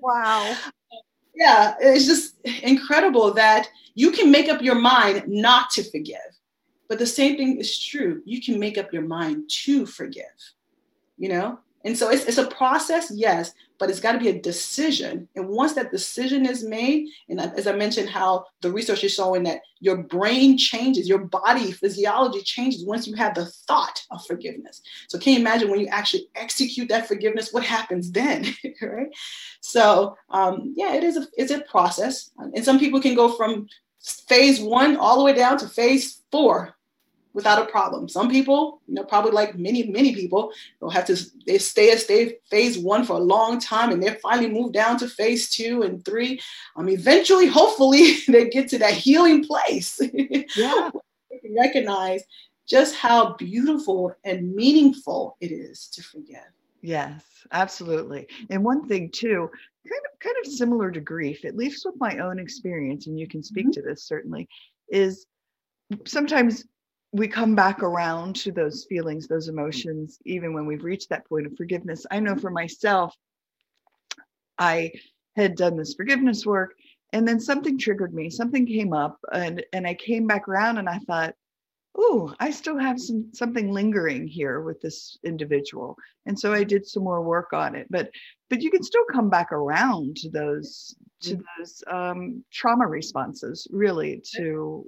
wow. 0.01 0.55
Yeah, 1.35 1.75
it's 1.79 2.05
just 2.05 2.35
incredible 2.63 3.33
that 3.35 3.69
you 3.95 4.11
can 4.11 4.31
make 4.31 4.49
up 4.49 4.61
your 4.61 4.75
mind 4.75 5.23
not 5.27 5.69
to 5.71 5.83
forgive. 5.83 6.17
But 6.89 6.99
the 6.99 7.05
same 7.05 7.37
thing 7.37 7.59
is 7.59 7.79
true. 7.79 8.21
You 8.25 8.41
can 8.41 8.59
make 8.59 8.77
up 8.77 8.93
your 8.93 9.03
mind 9.03 9.49
to 9.65 9.85
forgive, 9.85 10.25
you 11.17 11.29
know? 11.29 11.59
And 11.83 11.97
so 11.97 12.09
it's, 12.09 12.25
it's 12.25 12.37
a 12.37 12.47
process, 12.47 13.11
yes, 13.13 13.53
but 13.79 13.89
it's 13.89 13.99
got 13.99 14.13
to 14.13 14.19
be 14.19 14.29
a 14.29 14.41
decision. 14.41 15.27
And 15.35 15.47
once 15.47 15.73
that 15.73 15.91
decision 15.91 16.45
is 16.45 16.63
made, 16.63 17.07
and 17.29 17.39
as 17.39 17.67
I 17.67 17.73
mentioned, 17.73 18.09
how 18.09 18.45
the 18.61 18.71
research 18.71 19.03
is 19.03 19.13
showing 19.13 19.43
that 19.43 19.61
your 19.79 19.97
brain 19.97 20.57
changes, 20.57 21.07
your 21.07 21.19
body 21.19 21.71
physiology 21.71 22.41
changes 22.41 22.83
once 22.83 23.07
you 23.07 23.15
have 23.15 23.35
the 23.35 23.45
thought 23.45 24.03
of 24.09 24.25
forgiveness. 24.25 24.81
So 25.07 25.19
can 25.19 25.33
you 25.33 25.39
imagine 25.39 25.69
when 25.69 25.79
you 25.79 25.87
actually 25.87 26.27
execute 26.35 26.89
that 26.89 27.07
forgiveness, 27.07 27.53
what 27.53 27.63
happens 27.63 28.11
then, 28.11 28.45
right? 28.81 29.07
So 29.61 30.17
um, 30.29 30.73
yeah, 30.75 30.95
it 30.95 31.03
is 31.03 31.17
a 31.17 31.27
it's 31.37 31.51
a 31.51 31.61
process, 31.61 32.31
and 32.37 32.65
some 32.65 32.79
people 32.79 33.01
can 33.01 33.15
go 33.15 33.31
from 33.33 33.67
phase 34.27 34.59
one 34.59 34.95
all 34.97 35.17
the 35.17 35.23
way 35.23 35.33
down 35.33 35.57
to 35.59 35.67
phase 35.67 36.23
four 36.31 36.76
without 37.33 37.61
a 37.61 37.71
problem. 37.71 38.09
Some 38.09 38.29
people, 38.29 38.81
you 38.87 38.95
know, 38.95 39.03
probably 39.03 39.31
like 39.31 39.57
many, 39.57 39.83
many 39.87 40.13
people, 40.15 40.51
they'll 40.79 40.89
have 40.89 41.05
to 41.05 41.17
they 41.45 41.57
stay 41.57 41.91
at 41.91 41.99
stay 41.99 42.37
phase 42.49 42.77
one 42.77 43.03
for 43.03 43.13
a 43.13 43.19
long 43.19 43.59
time 43.59 43.91
and 43.91 44.01
they 44.01 44.15
finally 44.15 44.49
move 44.49 44.71
down 44.71 44.97
to 44.99 45.07
phase 45.07 45.49
two 45.49 45.83
and 45.83 46.03
three. 46.03 46.39
Um, 46.75 46.89
eventually, 46.89 47.47
hopefully, 47.47 48.17
they 48.27 48.49
get 48.49 48.69
to 48.69 48.79
that 48.79 48.93
healing 48.93 49.45
place. 49.45 49.99
Yeah. 50.55 50.89
recognize 51.55 52.23
just 52.67 52.95
how 52.95 53.35
beautiful 53.35 54.15
and 54.23 54.53
meaningful 54.55 55.37
it 55.39 55.51
is 55.51 55.87
to 55.89 56.01
forgive. 56.01 56.51
Yes, 56.81 57.23
absolutely. 57.51 58.27
And 58.49 58.63
one 58.63 58.87
thing 58.87 59.09
too, 59.11 59.49
kind 59.87 60.01
of 60.11 60.19
kind 60.19 60.35
of 60.43 60.51
similar 60.51 60.91
to 60.91 60.99
grief, 60.99 61.45
at 61.45 61.55
least 61.55 61.85
with 61.85 61.95
my 61.99 62.17
own 62.19 62.39
experience, 62.39 63.07
and 63.07 63.19
you 63.19 63.27
can 63.27 63.43
speak 63.43 63.65
mm-hmm. 63.65 63.71
to 63.71 63.81
this 63.81 64.03
certainly, 64.03 64.47
is 64.89 65.25
sometimes 66.05 66.65
we 67.11 67.27
come 67.27 67.55
back 67.55 67.83
around 67.83 68.35
to 68.35 68.51
those 68.51 68.85
feelings, 68.85 69.27
those 69.27 69.47
emotions, 69.47 70.19
even 70.25 70.53
when 70.53 70.65
we've 70.65 70.83
reached 70.83 71.09
that 71.09 71.27
point 71.27 71.45
of 71.45 71.55
forgiveness. 71.55 72.05
I 72.11 72.19
know 72.19 72.35
for 72.35 72.49
myself, 72.49 73.15
I 74.57 74.91
had 75.35 75.55
done 75.55 75.77
this 75.77 75.93
forgiveness 75.93 76.45
work 76.45 76.73
and 77.13 77.27
then 77.27 77.39
something 77.39 77.77
triggered 77.77 78.13
me, 78.13 78.29
something 78.29 78.65
came 78.65 78.91
up 78.91 79.17
and, 79.31 79.63
and 79.71 79.87
I 79.87 79.93
came 79.93 80.27
back 80.27 80.47
around 80.47 80.77
and 80.77 80.89
I 80.89 80.99
thought, 80.99 81.33
oh, 81.97 82.33
I 82.39 82.51
still 82.51 82.77
have 82.77 82.99
some 82.99 83.29
something 83.33 83.71
lingering 83.71 84.27
here 84.27 84.61
with 84.61 84.79
this 84.81 85.17
individual. 85.23 85.97
And 86.25 86.39
so 86.39 86.53
I 86.53 86.63
did 86.63 86.85
some 86.85 87.03
more 87.03 87.23
work 87.23 87.53
on 87.53 87.75
it. 87.75 87.87
But 87.89 88.11
but 88.49 88.61
you 88.61 88.69
can 88.69 88.83
still 88.83 89.05
come 89.11 89.29
back 89.29 89.51
around 89.51 90.17
to 90.17 90.29
those 90.29 90.95
to 91.21 91.37
mm. 91.37 91.43
those 91.57 91.83
um, 91.87 92.43
trauma 92.51 92.85
responses 92.85 93.67
really 93.71 94.21
to 94.35 94.87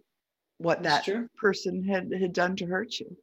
what 0.59 0.83
That's 0.83 1.05
that 1.05 1.11
true. 1.11 1.29
person 1.37 1.83
had 1.83 2.11
had 2.13 2.33
done 2.33 2.55
to 2.57 2.65
hurt 2.65 2.99
you. 2.99 3.17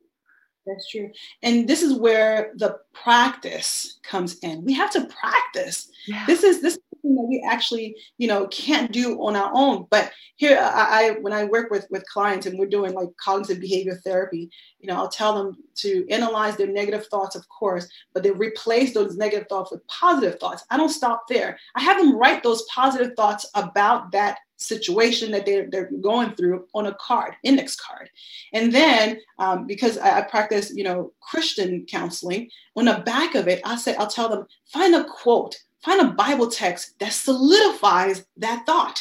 That's 0.66 0.90
true. 0.90 1.10
And 1.42 1.68
this 1.68 1.82
is 1.82 1.94
where 1.94 2.52
the 2.56 2.78
practice 2.92 4.00
comes 4.02 4.38
in. 4.40 4.64
We 4.64 4.72
have 4.72 4.90
to 4.92 5.06
practice. 5.06 5.88
Yeah. 6.08 6.24
This 6.26 6.42
is 6.42 6.60
this 6.60 6.76
something 6.90 7.14
that 7.14 7.28
we 7.28 7.44
actually, 7.46 7.96
you 8.18 8.26
know, 8.26 8.48
can't 8.48 8.90
do 8.90 9.20
on 9.22 9.36
our 9.36 9.50
own. 9.54 9.86
But 9.90 10.10
here, 10.34 10.58
I, 10.60 10.64
I 10.64 11.10
when 11.20 11.32
I 11.32 11.44
work 11.44 11.70
with 11.70 11.86
with 11.90 12.04
clients 12.06 12.46
and 12.46 12.58
we're 12.58 12.66
doing 12.66 12.94
like 12.94 13.08
cognitive 13.22 13.60
behavior 13.60 14.00
therapy, 14.04 14.50
you 14.80 14.88
know, 14.88 14.96
I'll 14.96 15.08
tell 15.08 15.34
them 15.34 15.56
to 15.76 16.04
analyze 16.10 16.56
their 16.56 16.66
negative 16.66 17.06
thoughts, 17.06 17.36
of 17.36 17.48
course, 17.48 17.86
but 18.12 18.24
they 18.24 18.32
replace 18.32 18.92
those 18.92 19.16
negative 19.16 19.46
thoughts 19.48 19.70
with 19.70 19.86
positive 19.86 20.40
thoughts. 20.40 20.64
I 20.70 20.76
don't 20.76 20.88
stop 20.88 21.24
there. 21.28 21.58
I 21.76 21.82
have 21.82 21.98
them 21.98 22.16
write 22.16 22.42
those 22.42 22.64
positive 22.74 23.12
thoughts 23.14 23.48
about 23.54 24.10
that 24.12 24.38
situation 24.58 25.30
that 25.30 25.44
they're, 25.44 25.68
they're 25.70 25.90
going 26.00 26.34
through 26.34 26.66
on 26.74 26.86
a 26.86 26.94
card 26.94 27.34
index 27.42 27.76
card 27.76 28.08
and 28.54 28.72
then 28.72 29.18
um, 29.38 29.66
because 29.66 29.98
I, 29.98 30.20
I, 30.20 30.22
practice 30.22 30.72
you 30.74 30.82
know 30.82 31.12
christian 31.20 31.84
counseling 31.86 32.48
on 32.74 32.86
the 32.86 33.02
back 33.04 33.34
of 33.34 33.48
it 33.48 33.60
i 33.64 33.76
say 33.76 33.94
i'll 33.96 34.06
tell 34.06 34.30
them 34.30 34.46
find 34.66 34.94
a 34.94 35.04
quote 35.04 35.58
find 35.86 36.00
a 36.00 36.12
Bible 36.12 36.48
text 36.48 36.98
that 36.98 37.12
solidifies 37.12 38.26
that 38.36 38.66
thought. 38.66 39.00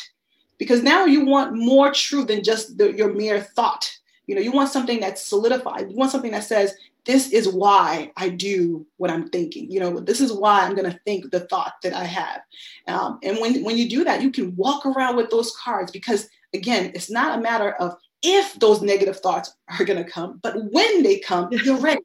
Because 0.57 0.83
now 0.83 1.05
you 1.05 1.25
want 1.25 1.55
more 1.55 1.91
truth 1.91 2.27
than 2.27 2.43
just 2.43 2.77
the, 2.77 2.93
your 2.93 3.11
mere 3.13 3.41
thought. 3.41 3.91
You 4.27 4.35
know, 4.35 4.41
you 4.41 4.51
want 4.51 4.69
something 4.69 4.99
that's 4.99 5.21
solidified. 5.21 5.89
You 5.89 5.97
want 5.97 6.11
something 6.11 6.31
that 6.31 6.43
says, 6.43 6.75
this 7.05 7.31
is 7.31 7.47
why 7.47 8.11
I 8.17 8.29
do 8.29 8.85
what 8.97 9.11
I'm 9.11 9.29
thinking. 9.29 9.71
You 9.71 9.79
know, 9.79 9.99
this 9.99 10.21
is 10.21 10.33
why 10.33 10.61
I'm 10.61 10.75
going 10.75 10.91
to 10.91 10.99
think 11.05 11.31
the 11.31 11.41
thought 11.41 11.73
that 11.83 11.93
I 11.93 12.03
have. 12.03 12.41
Um, 12.87 13.19
and 13.23 13.39
when, 13.39 13.63
when 13.63 13.77
you 13.77 13.89
do 13.89 14.03
that, 14.03 14.21
you 14.21 14.31
can 14.31 14.55
walk 14.55 14.85
around 14.85 15.15
with 15.15 15.29
those 15.29 15.55
cards 15.55 15.91
because, 15.91 16.27
again, 16.53 16.91
it's 16.95 17.11
not 17.11 17.37
a 17.37 17.41
matter 17.41 17.73
of 17.73 17.95
if 18.23 18.59
those 18.59 18.81
negative 18.81 19.19
thoughts 19.19 19.55
are 19.79 19.85
going 19.85 20.03
to 20.03 20.09
come, 20.09 20.39
but 20.41 20.55
when 20.71 21.03
they 21.03 21.19
come, 21.19 21.49
you're 21.51 21.77
ready. 21.77 22.01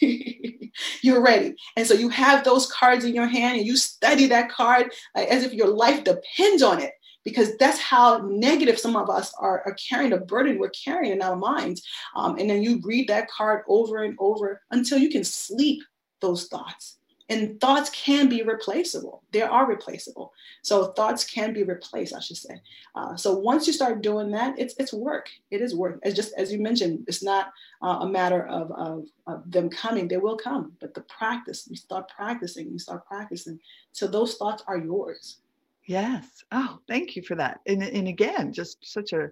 you're 1.02 1.22
ready. 1.22 1.54
And 1.76 1.86
so 1.86 1.94
you 1.94 2.08
have 2.08 2.42
those 2.42 2.70
cards 2.72 3.04
in 3.04 3.14
your 3.14 3.26
hand 3.26 3.58
and 3.58 3.66
you 3.66 3.76
study 3.76 4.26
that 4.28 4.50
card 4.50 4.92
as 5.14 5.44
if 5.44 5.52
your 5.52 5.68
life 5.68 6.04
depends 6.04 6.62
on 6.62 6.80
it 6.80 6.92
because 7.24 7.56
that's 7.56 7.80
how 7.80 8.18
negative 8.18 8.78
some 8.78 8.96
of 8.96 9.10
us 9.10 9.34
are, 9.38 9.62
are 9.66 9.74
carrying 9.74 10.12
a 10.12 10.18
burden 10.18 10.58
we're 10.58 10.70
carrying 10.70 11.12
in 11.12 11.22
our 11.22 11.36
minds. 11.36 11.82
Um, 12.14 12.38
and 12.38 12.48
then 12.48 12.62
you 12.62 12.80
read 12.84 13.08
that 13.08 13.30
card 13.30 13.62
over 13.66 14.04
and 14.04 14.14
over 14.18 14.60
until 14.70 14.98
you 14.98 15.08
can 15.08 15.24
sleep 15.24 15.82
those 16.20 16.46
thoughts. 16.46 16.98
And 17.30 17.58
thoughts 17.58 17.88
can 17.88 18.28
be 18.28 18.42
replaceable. 18.42 19.22
They 19.32 19.40
are 19.40 19.66
replaceable. 19.66 20.34
So 20.60 20.92
thoughts 20.92 21.24
can 21.24 21.54
be 21.54 21.62
replaced 21.62 22.14
i 22.14 22.20
should 22.20 22.36
say. 22.36 22.60
Uh, 22.94 23.16
so 23.16 23.34
once 23.34 23.66
you 23.66 23.72
start 23.72 24.02
doing 24.02 24.30
that 24.32 24.58
it's 24.58 24.74
it's 24.78 24.92
work. 24.92 25.30
It 25.50 25.62
is 25.62 25.74
work. 25.74 26.00
It's 26.02 26.14
just 26.14 26.34
as 26.36 26.52
you 26.52 26.60
mentioned 26.60 27.04
it's 27.08 27.22
not 27.22 27.50
uh, 27.82 28.00
a 28.02 28.06
matter 28.06 28.46
of, 28.46 28.70
of, 28.72 29.06
of, 29.26 29.50
them 29.50 29.70
coming. 29.70 30.06
They 30.06 30.18
will 30.18 30.36
come 30.36 30.72
but 30.82 30.92
the 30.92 31.00
practice 31.02 31.66
you 31.66 31.76
start 31.76 32.10
practicing 32.14 32.70
you 32.70 32.78
start 32.78 33.06
practicing. 33.06 33.58
So 33.92 34.06
those 34.06 34.36
thoughts 34.36 34.62
are 34.66 34.76
yours 34.76 35.38
yes 35.86 36.26
oh 36.52 36.78
thank 36.88 37.16
you 37.16 37.22
for 37.22 37.34
that 37.34 37.60
and, 37.66 37.82
and 37.82 38.08
again 38.08 38.52
just 38.52 38.78
such 38.82 39.12
a 39.12 39.30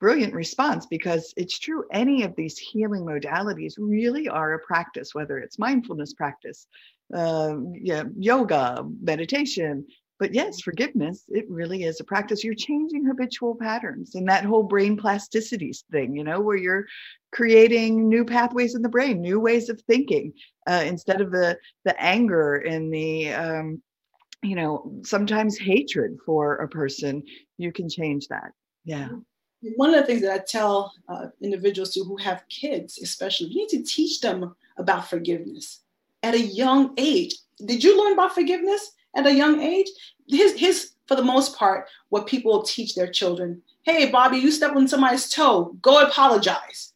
brilliant 0.00 0.34
response 0.34 0.86
because 0.86 1.32
it's 1.36 1.58
true 1.58 1.84
any 1.92 2.24
of 2.24 2.34
these 2.36 2.58
healing 2.58 3.04
modalities 3.04 3.74
really 3.78 4.28
are 4.28 4.54
a 4.54 4.58
practice 4.60 5.14
whether 5.14 5.38
it's 5.38 5.58
mindfulness 5.58 6.12
practice 6.12 6.66
uh, 7.12 7.56
yeah, 7.74 8.04
yoga, 8.18 8.84
meditation. 9.00 9.86
But 10.20 10.32
yes, 10.32 10.60
forgiveness, 10.60 11.24
it 11.28 11.44
really 11.50 11.82
is 11.82 12.00
a 12.00 12.04
practice. 12.04 12.44
You're 12.44 12.54
changing 12.54 13.04
habitual 13.04 13.56
patterns 13.56 14.14
and 14.14 14.28
that 14.28 14.44
whole 14.44 14.62
brain 14.62 14.96
plasticity 14.96 15.72
thing, 15.90 16.16
you 16.16 16.22
know, 16.22 16.40
where 16.40 16.56
you're 16.56 16.86
creating 17.32 18.08
new 18.08 18.24
pathways 18.24 18.76
in 18.76 18.82
the 18.82 18.88
brain, 18.88 19.20
new 19.20 19.40
ways 19.40 19.68
of 19.68 19.80
thinking, 19.82 20.32
uh, 20.68 20.84
instead 20.86 21.20
of 21.20 21.32
the 21.32 21.58
the 21.84 22.00
anger 22.00 22.54
and 22.54 22.94
the 22.94 23.32
um, 23.32 23.82
you 24.44 24.56
know, 24.56 24.92
sometimes 25.04 25.58
hatred 25.58 26.18
for 26.24 26.56
a 26.56 26.68
person, 26.68 27.22
you 27.58 27.72
can 27.72 27.88
change 27.88 28.28
that. 28.28 28.52
Yeah. 28.84 29.08
One 29.76 29.94
of 29.94 30.00
the 30.00 30.06
things 30.06 30.20
that 30.22 30.32
I 30.32 30.44
tell 30.46 30.92
uh, 31.08 31.26
individuals 31.40 31.94
who 31.94 32.16
have 32.18 32.44
kids, 32.50 32.98
especially, 33.02 33.48
you 33.48 33.62
need 33.62 33.68
to 33.70 33.82
teach 33.82 34.20
them 34.20 34.54
about 34.76 35.08
forgiveness 35.08 35.80
at 36.22 36.34
a 36.34 36.40
young 36.40 36.92
age. 36.98 37.34
Did 37.64 37.82
you 37.82 37.98
learn 37.98 38.12
about 38.12 38.34
forgiveness 38.34 38.92
at 39.16 39.26
a 39.26 39.34
young 39.34 39.62
age? 39.62 39.88
His, 40.28 40.54
his, 40.54 40.92
for 41.08 41.16
the 41.16 41.22
most 41.22 41.56
part, 41.56 41.88
what 42.10 42.26
people 42.26 42.62
teach 42.62 42.94
their 42.94 43.10
children 43.10 43.62
hey, 43.84 44.10
Bobby, 44.10 44.38
you 44.38 44.50
stepped 44.50 44.76
on 44.76 44.88
somebody's 44.88 45.28
toe, 45.28 45.76
go 45.82 46.02
apologize. 46.02 46.92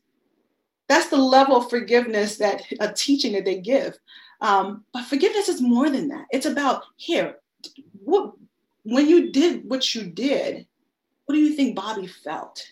That's 0.88 1.10
the 1.10 1.18
level 1.18 1.56
of 1.56 1.68
forgiveness 1.68 2.38
that 2.38 2.62
a 2.80 2.92
teaching 2.92 3.32
that 3.32 3.44
they 3.44 3.60
give. 3.60 3.98
Um, 4.40 4.84
but 4.92 5.04
forgiveness 5.04 5.48
is 5.48 5.60
more 5.60 5.90
than 5.90 6.08
that. 6.08 6.26
It's 6.30 6.46
about 6.46 6.84
here, 6.96 7.36
what, 8.04 8.32
when 8.84 9.08
you 9.08 9.32
did 9.32 9.68
what 9.68 9.94
you 9.94 10.04
did, 10.04 10.66
what 11.26 11.34
do 11.34 11.40
you 11.40 11.54
think 11.54 11.76
Bobby 11.76 12.06
felt? 12.06 12.64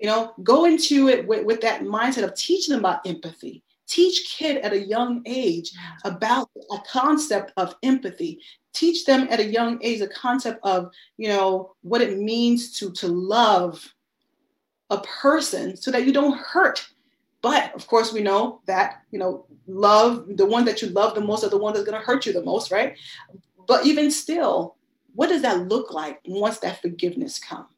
You 0.00 0.08
know, 0.08 0.32
go 0.42 0.64
into 0.64 1.08
it 1.08 1.26
with, 1.26 1.44
with 1.44 1.60
that 1.62 1.82
mindset 1.82 2.24
of 2.24 2.34
teaching 2.34 2.72
them 2.72 2.80
about 2.80 3.06
empathy. 3.06 3.62
Teach 3.86 4.34
kid 4.38 4.58
at 4.58 4.72
a 4.72 4.86
young 4.86 5.22
age 5.26 5.72
about 6.04 6.48
a 6.72 6.78
concept 6.90 7.52
of 7.56 7.74
empathy. 7.82 8.40
Teach 8.72 9.04
them 9.04 9.28
at 9.30 9.40
a 9.40 9.44
young 9.44 9.78
age 9.82 10.00
a 10.00 10.08
concept 10.08 10.60
of, 10.62 10.90
you 11.16 11.28
know, 11.28 11.74
what 11.82 12.00
it 12.00 12.18
means 12.18 12.78
to 12.78 12.90
to 12.92 13.08
love 13.08 13.86
a 14.90 14.98
person 15.00 15.76
so 15.76 15.90
that 15.90 16.06
you 16.06 16.12
don't 16.12 16.38
hurt. 16.38 16.86
But 17.44 17.74
of 17.74 17.86
course, 17.88 18.10
we 18.10 18.22
know 18.22 18.62
that, 18.64 19.02
you 19.10 19.18
know, 19.18 19.44
love, 19.66 20.24
the 20.26 20.46
one 20.46 20.64
that 20.64 20.80
you 20.80 20.88
love 20.88 21.14
the 21.14 21.20
most 21.20 21.44
are 21.44 21.50
the 21.50 21.58
one 21.58 21.74
that's 21.74 21.84
going 21.84 22.00
to 22.00 22.02
hurt 22.02 22.24
you 22.24 22.32
the 22.32 22.42
most, 22.42 22.72
right? 22.72 22.96
But 23.68 23.84
even 23.84 24.10
still, 24.10 24.76
what 25.14 25.28
does 25.28 25.42
that 25.42 25.68
look 25.68 25.92
like 25.92 26.22
once 26.24 26.60
that 26.60 26.80
forgiveness 26.80 27.38
comes? 27.38 27.68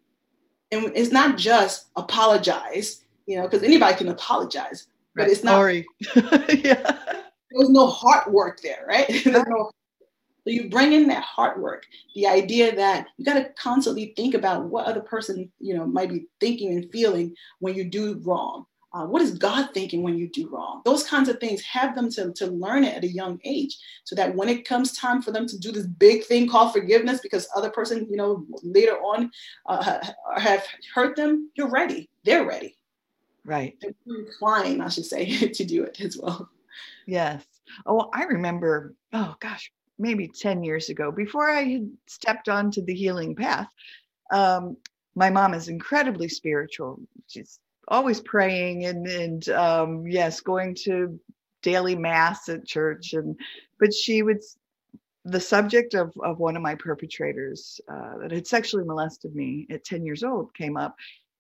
And 0.71 0.93
it's 0.95 1.11
not 1.11 1.37
just 1.37 1.87
apologize, 1.97 3.03
you 3.27 3.39
know, 3.39 3.43
because 3.43 3.65
anybody 3.65 3.97
can 3.97 4.07
apologize, 4.07 4.87
but 5.17 5.27
it's 5.27 5.43
not. 5.43 5.55
Sorry. 5.55 5.85
yeah. 6.15 6.99
There's 7.51 7.71
no 7.71 7.89
heart 7.89 8.31
work 8.31 8.61
there, 8.63 8.85
right? 8.87 9.11
no 9.27 9.73
so 10.45 10.53
you 10.53 10.71
bring 10.71 10.93
in 10.93 11.09
that 11.09 11.25
heart 11.25 11.59
work, 11.59 11.87
the 12.15 12.29
idea 12.29 12.73
that 12.77 13.09
you 13.17 13.25
got 13.25 13.35
to 13.35 13.51
constantly 13.59 14.13
think 14.17 14.35
about 14.35 14.67
what 14.67 14.87
other 14.87 15.01
person, 15.01 15.51
you 15.59 15.75
know, 15.75 15.85
might 15.85 16.09
be 16.09 16.27
thinking 16.39 16.71
and 16.71 16.89
feeling 16.93 17.35
when 17.59 17.75
you 17.75 17.83
do 17.83 18.21
wrong. 18.25 18.65
Uh, 18.97 19.05
what 19.05 19.21
is 19.21 19.37
God 19.37 19.75
thinking 19.75 20.03
when 20.03 20.17
you 20.17 20.27
do 20.27 20.49
wrong? 20.49 20.81
Those 20.87 21.03
kinds 21.03 21.29
of 21.29 21.39
things 21.39 21.61
have 21.65 21.95
them 21.95 22.11
to, 22.13 22.33
to 22.33 22.47
learn 22.47 22.83
it 22.83 22.95
at 22.95 23.05
a 23.05 23.09
young 23.09 23.39
age 23.45 23.77
so 24.05 24.17
that 24.17 24.35
when 24.35 24.49
it 24.49 24.67
comes 24.67 24.97
time 24.97 25.21
for 25.21 25.33
them 25.33 25.47
to 25.49 25.59
do 25.59 25.71
this 25.71 25.87
big 25.87 26.25
thing 26.25 26.49
called 26.49 26.73
forgiveness 26.73 27.21
because 27.21 27.47
other 27.55 27.69
person, 27.69 28.07
you 28.09 28.17
know, 28.17 28.47
later 28.63 28.95
on 28.95 29.31
uh, 29.67 30.01
have 30.39 30.65
hurt 30.95 31.15
them, 31.15 31.51
you're 31.57 31.69
ready. 31.69 32.09
They're 32.25 32.47
ready. 32.47 32.75
Right. 33.45 33.77
They're 33.83 33.93
inclined, 34.07 34.83
I 34.83 34.89
should 34.89 35.05
say, 35.05 35.49
to 35.49 35.65
do 35.67 35.85
it 35.85 36.01
as 36.01 36.17
well. 36.17 36.49
Yes. 37.07 37.45
Oh, 37.85 38.09
I 38.15 38.23
remember, 38.25 38.95
oh 39.13 39.37
gosh, 39.41 39.71
maybe 39.99 40.27
10 40.27 40.65
years 40.65 40.89
ago, 40.89 41.13
before 41.13 41.51
I 41.51 41.65
had 41.65 41.91
stepped 42.07 42.49
onto 42.49 42.83
the 42.83 42.95
healing 42.95 43.37
path, 43.37 43.69
um, 44.31 44.79
my 45.15 45.29
mom 45.29 45.53
is 45.53 45.69
incredibly 45.69 46.29
spiritual. 46.29 46.99
She's 47.27 47.59
always 47.89 48.21
praying 48.21 48.85
and 48.87 49.07
and 49.07 49.49
um, 49.51 50.07
yes, 50.07 50.41
going 50.41 50.75
to 50.85 51.19
daily 51.63 51.97
mass 51.97 52.49
at 52.49 52.67
church. 52.67 53.13
And 53.13 53.39
but 53.79 53.93
she 53.93 54.23
would 54.23 54.43
the 55.27 55.41
subject 55.41 55.95
of, 55.95 56.13
of 56.23 56.39
one 56.39 56.57
of 56.57 56.63
my 56.63 56.77
perpetrators 56.77 57.81
uh, 57.93 58.19
that 58.19 58.31
had 58.31 58.47
sexually 58.47 58.85
molested 58.85 59.35
me 59.35 59.67
at 59.71 59.85
10 59.85 60.07
years 60.07 60.23
old 60.23 60.55
came 60.55 60.77
up 60.77 60.95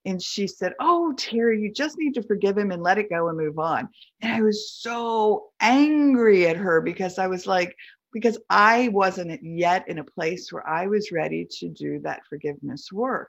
and 0.04 0.20
she 0.20 0.46
said 0.48 0.72
oh 0.80 1.14
teri 1.16 1.60
you 1.60 1.72
just 1.72 1.96
need 1.96 2.14
to 2.14 2.22
forgive 2.22 2.58
him 2.58 2.72
and 2.72 2.82
let 2.82 2.98
it 2.98 3.08
go 3.08 3.28
and 3.28 3.38
move 3.38 3.58
on 3.60 3.88
and 4.22 4.32
i 4.32 4.42
was 4.42 4.72
so 4.72 5.50
angry 5.60 6.48
at 6.48 6.56
her 6.56 6.80
because 6.80 7.18
i 7.18 7.28
was 7.28 7.46
like 7.46 7.76
because 8.16 8.38
I 8.48 8.88
wasn't 8.88 9.38
yet 9.44 9.86
in 9.88 9.98
a 9.98 10.04
place 10.04 10.50
where 10.50 10.66
I 10.66 10.86
was 10.86 11.12
ready 11.12 11.46
to 11.58 11.68
do 11.68 11.98
that 11.98 12.22
forgiveness 12.26 12.90
work. 12.90 13.28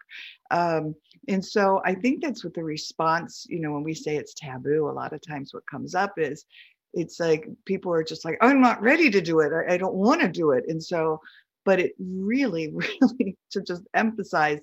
Um, 0.50 0.96
and 1.28 1.44
so 1.44 1.82
I 1.84 1.94
think 1.94 2.24
that's 2.24 2.42
what 2.42 2.54
the 2.54 2.64
response, 2.64 3.46
you 3.50 3.60
know, 3.60 3.74
when 3.74 3.84
we 3.84 3.94
say 3.94 4.16
it's 4.16 4.34
taboo, 4.34 4.88
a 4.88 4.94
lot 4.94 5.12
of 5.12 5.20
times 5.20 5.54
what 5.54 5.70
comes 5.70 5.94
up 5.94 6.14
is 6.16 6.46
it's 6.94 7.20
like 7.20 7.50
people 7.66 7.92
are 7.92 8.02
just 8.02 8.24
like, 8.24 8.38
I'm 8.40 8.62
not 8.62 8.82
ready 8.82 9.10
to 9.10 9.20
do 9.20 9.42
it. 9.42 9.52
I, 9.52 9.74
I 9.74 9.78
don't 9.78 9.96
want 9.96 10.22
to 10.22 10.30
do 10.30 10.52
it. 10.52 10.64
And 10.70 10.82
so, 10.82 11.20
but 11.66 11.82
it 11.82 11.92
really, 12.00 12.74
really 13.02 13.36
to 13.52 13.62
just 13.62 13.84
emphasize, 13.94 14.62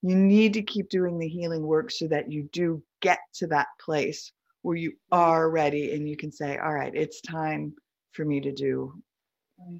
you 0.00 0.16
need 0.16 0.54
to 0.54 0.62
keep 0.62 0.88
doing 0.88 1.18
the 1.18 1.28
healing 1.28 1.62
work 1.62 1.90
so 1.90 2.08
that 2.08 2.32
you 2.32 2.48
do 2.54 2.82
get 3.02 3.18
to 3.34 3.48
that 3.48 3.66
place 3.78 4.32
where 4.62 4.76
you 4.76 4.92
are 5.12 5.50
ready 5.50 5.92
and 5.92 6.08
you 6.08 6.16
can 6.16 6.32
say, 6.32 6.56
all 6.56 6.72
right, 6.72 6.94
it's 6.94 7.20
time 7.20 7.74
for 8.12 8.24
me 8.24 8.40
to 8.40 8.50
do 8.50 8.94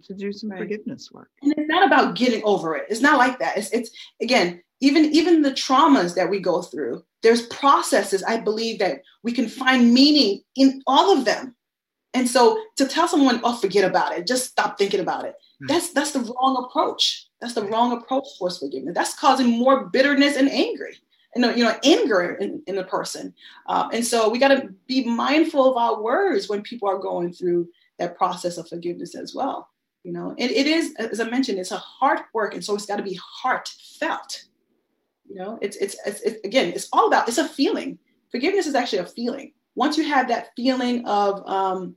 to 0.05 0.15
do 0.15 0.33
some 0.33 0.51
right. 0.51 0.61
forgiveness 0.61 1.11
work. 1.13 1.31
And 1.43 1.53
it's 1.57 1.69
not 1.69 1.87
about 1.87 2.17
getting 2.17 2.43
over 2.45 2.77
it. 2.77 2.87
It's 2.89 3.01
not 3.01 3.19
like 3.19 3.39
that. 3.39 3.57
It's, 3.57 3.71
it's 3.71 3.91
again, 4.21 4.63
even 4.81 5.07
even 5.07 5.43
the 5.43 5.51
traumas 5.51 6.15
that 6.15 6.31
we 6.31 6.41
go 6.41 6.63
through. 6.63 7.05
There's 7.23 7.47
processes 7.47 8.23
I 8.23 8.39
believe 8.39 8.79
that 8.79 9.03
we 9.23 9.33
can 9.33 9.49
find 9.49 9.93
meaning 9.93 10.43
in 10.55 10.83
all 10.87 11.17
of 11.17 11.25
them. 11.25 11.57
And 12.15 12.29
so 12.29 12.63
to 12.77 12.87
tell 12.87 13.09
someone, 13.09 13.41
"Oh, 13.43 13.57
forget 13.57 13.85
about 13.85 14.17
it. 14.17 14.27
Just 14.27 14.51
stop 14.51 14.79
thinking 14.79 15.01
about 15.01 15.25
it." 15.25 15.35
Mm. 15.63 15.69
That's 15.69 15.93
that's 15.93 16.13
the 16.13 16.21
wrong 16.21 16.65
approach. 16.69 17.27
That's 17.41 17.55
the 17.55 17.65
wrong 17.65 17.93
approach 17.93 18.27
towards 18.39 18.59
forgiveness. 18.59 18.95
That's 18.95 19.19
causing 19.19 19.49
more 19.49 19.87
bitterness 19.87 20.37
and 20.37 20.49
angry 20.49 20.97
and 21.35 21.57
you 21.57 21.65
know, 21.65 21.77
anger 21.85 22.35
in, 22.35 22.63
in 22.67 22.77
the 22.77 22.85
person. 22.85 23.35
Uh, 23.67 23.89
and 23.93 24.05
so 24.05 24.29
we 24.29 24.39
got 24.39 24.49
to 24.49 24.69
be 24.87 25.05
mindful 25.05 25.71
of 25.71 25.77
our 25.77 26.03
words 26.03 26.49
when 26.49 26.63
people 26.63 26.89
are 26.89 26.99
going 26.99 27.33
through 27.33 27.69
that 27.99 28.17
process 28.17 28.59
of 28.59 28.69
forgiveness 28.69 29.15
as 29.15 29.35
well. 29.35 29.69
You 30.05 30.13
know, 30.13 30.35
it, 30.39 30.51
it 30.51 30.67
is, 30.67 30.95
as 30.97 31.21
I 31.21 31.29
mentioned, 31.29 31.59
it's 31.59 31.73
a 31.73 31.79
heart 31.79 32.23
work, 32.33 32.55
and 32.55 32.65
so 32.65 32.75
it's 32.75 32.87
got 32.87 32.97
to 32.97 33.03
be 33.03 33.19
heartfelt. 33.23 34.45
You 35.29 35.37
know, 35.37 35.59
it's, 35.61 35.77
it's 35.77 35.97
it's 36.07 36.21
it's 36.23 36.41
again, 36.45 36.73
it's 36.73 36.89
all 36.93 37.09
about 37.09 37.29
it's 37.29 37.39
a 37.39 37.49
feeling. 37.49 37.99
Forgiveness 38.31 38.67
is 38.67 38.75
actually 38.75 39.01
a 39.01 39.07
feeling. 39.07 39.53
Once 39.75 39.99
you 39.99 40.05
have 40.05 40.29
that 40.29 40.51
feeling 40.57 41.07
of 41.07 41.47
um, 41.47 41.97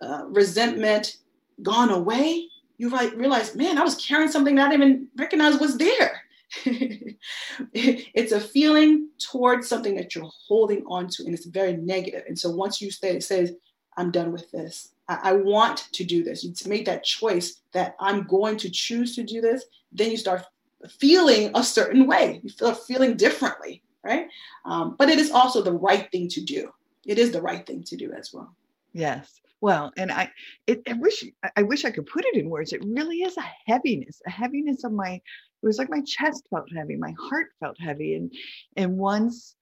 uh, 0.00 0.24
resentment 0.26 1.16
gone 1.62 1.90
away, 1.90 2.48
you 2.78 2.88
right, 2.90 3.14
realize, 3.16 3.54
man, 3.54 3.78
I 3.78 3.82
was 3.82 3.94
carrying 3.96 4.30
something 4.30 4.54
that 4.56 4.68
I 4.68 4.70
didn't 4.70 4.86
even 4.86 5.08
recognize 5.16 5.58
was 5.58 5.76
there. 5.76 6.22
it's 6.64 8.32
a 8.32 8.40
feeling 8.40 9.08
towards 9.18 9.68
something 9.68 9.94
that 9.96 10.14
you're 10.14 10.30
holding 10.48 10.84
on 10.86 11.08
to, 11.08 11.24
and 11.24 11.34
it's 11.34 11.46
very 11.46 11.76
negative. 11.76 12.24
And 12.26 12.38
so 12.38 12.50
once 12.50 12.80
you 12.80 12.90
say, 12.90 13.20
says, 13.20 13.52
I'm 13.96 14.10
done 14.10 14.32
with 14.32 14.50
this. 14.50 14.91
I, 15.08 15.32
want 15.32 15.88
to 15.92 16.04
do 16.04 16.22
this. 16.22 16.44
You 16.44 16.52
make 16.66 16.84
that 16.86 17.04
choice 17.04 17.60
that 17.72 17.96
I'm 18.00 18.24
going 18.26 18.56
to 18.58 18.70
choose 18.70 19.14
to 19.16 19.22
do 19.22 19.40
this. 19.40 19.64
Then 19.90 20.10
you 20.10 20.16
start 20.16 20.44
feeling 20.88 21.50
a 21.54 21.62
certain 21.62 22.06
way. 22.06 22.40
You 22.42 22.50
feel 22.50 22.74
feeling 22.74 23.16
differently, 23.16 23.82
right? 24.04 24.28
Um, 24.64 24.96
but 24.98 25.08
it 25.08 25.18
is 25.18 25.30
also 25.30 25.62
the 25.62 25.72
right 25.72 26.10
thing 26.10 26.28
to 26.28 26.40
do. 26.40 26.70
It 27.06 27.18
is 27.18 27.32
the 27.32 27.42
right 27.42 27.66
thing 27.66 27.82
to 27.84 27.96
do 27.96 28.12
as 28.12 28.32
well. 28.32 28.54
Yes. 28.92 29.40
Well, 29.60 29.92
and 29.96 30.10
I, 30.10 30.30
it, 30.66 30.82
I 30.88 30.94
wish, 30.94 31.24
I 31.56 31.62
wish 31.62 31.84
I 31.84 31.90
could 31.90 32.06
put 32.06 32.24
it 32.24 32.36
in 32.36 32.50
words. 32.50 32.72
It 32.72 32.84
really 32.84 33.18
is 33.18 33.36
a 33.36 33.44
heaviness, 33.66 34.20
a 34.26 34.30
heaviness 34.30 34.84
of 34.84 34.92
my. 34.92 35.12
It 35.12 35.66
was 35.66 35.78
like 35.78 35.90
my 35.90 36.02
chest 36.02 36.48
felt 36.50 36.66
heavy, 36.74 36.96
my 36.96 37.14
heart 37.20 37.50
felt 37.60 37.80
heavy, 37.80 38.16
and 38.16 38.32
and 38.76 38.98
once 38.98 39.54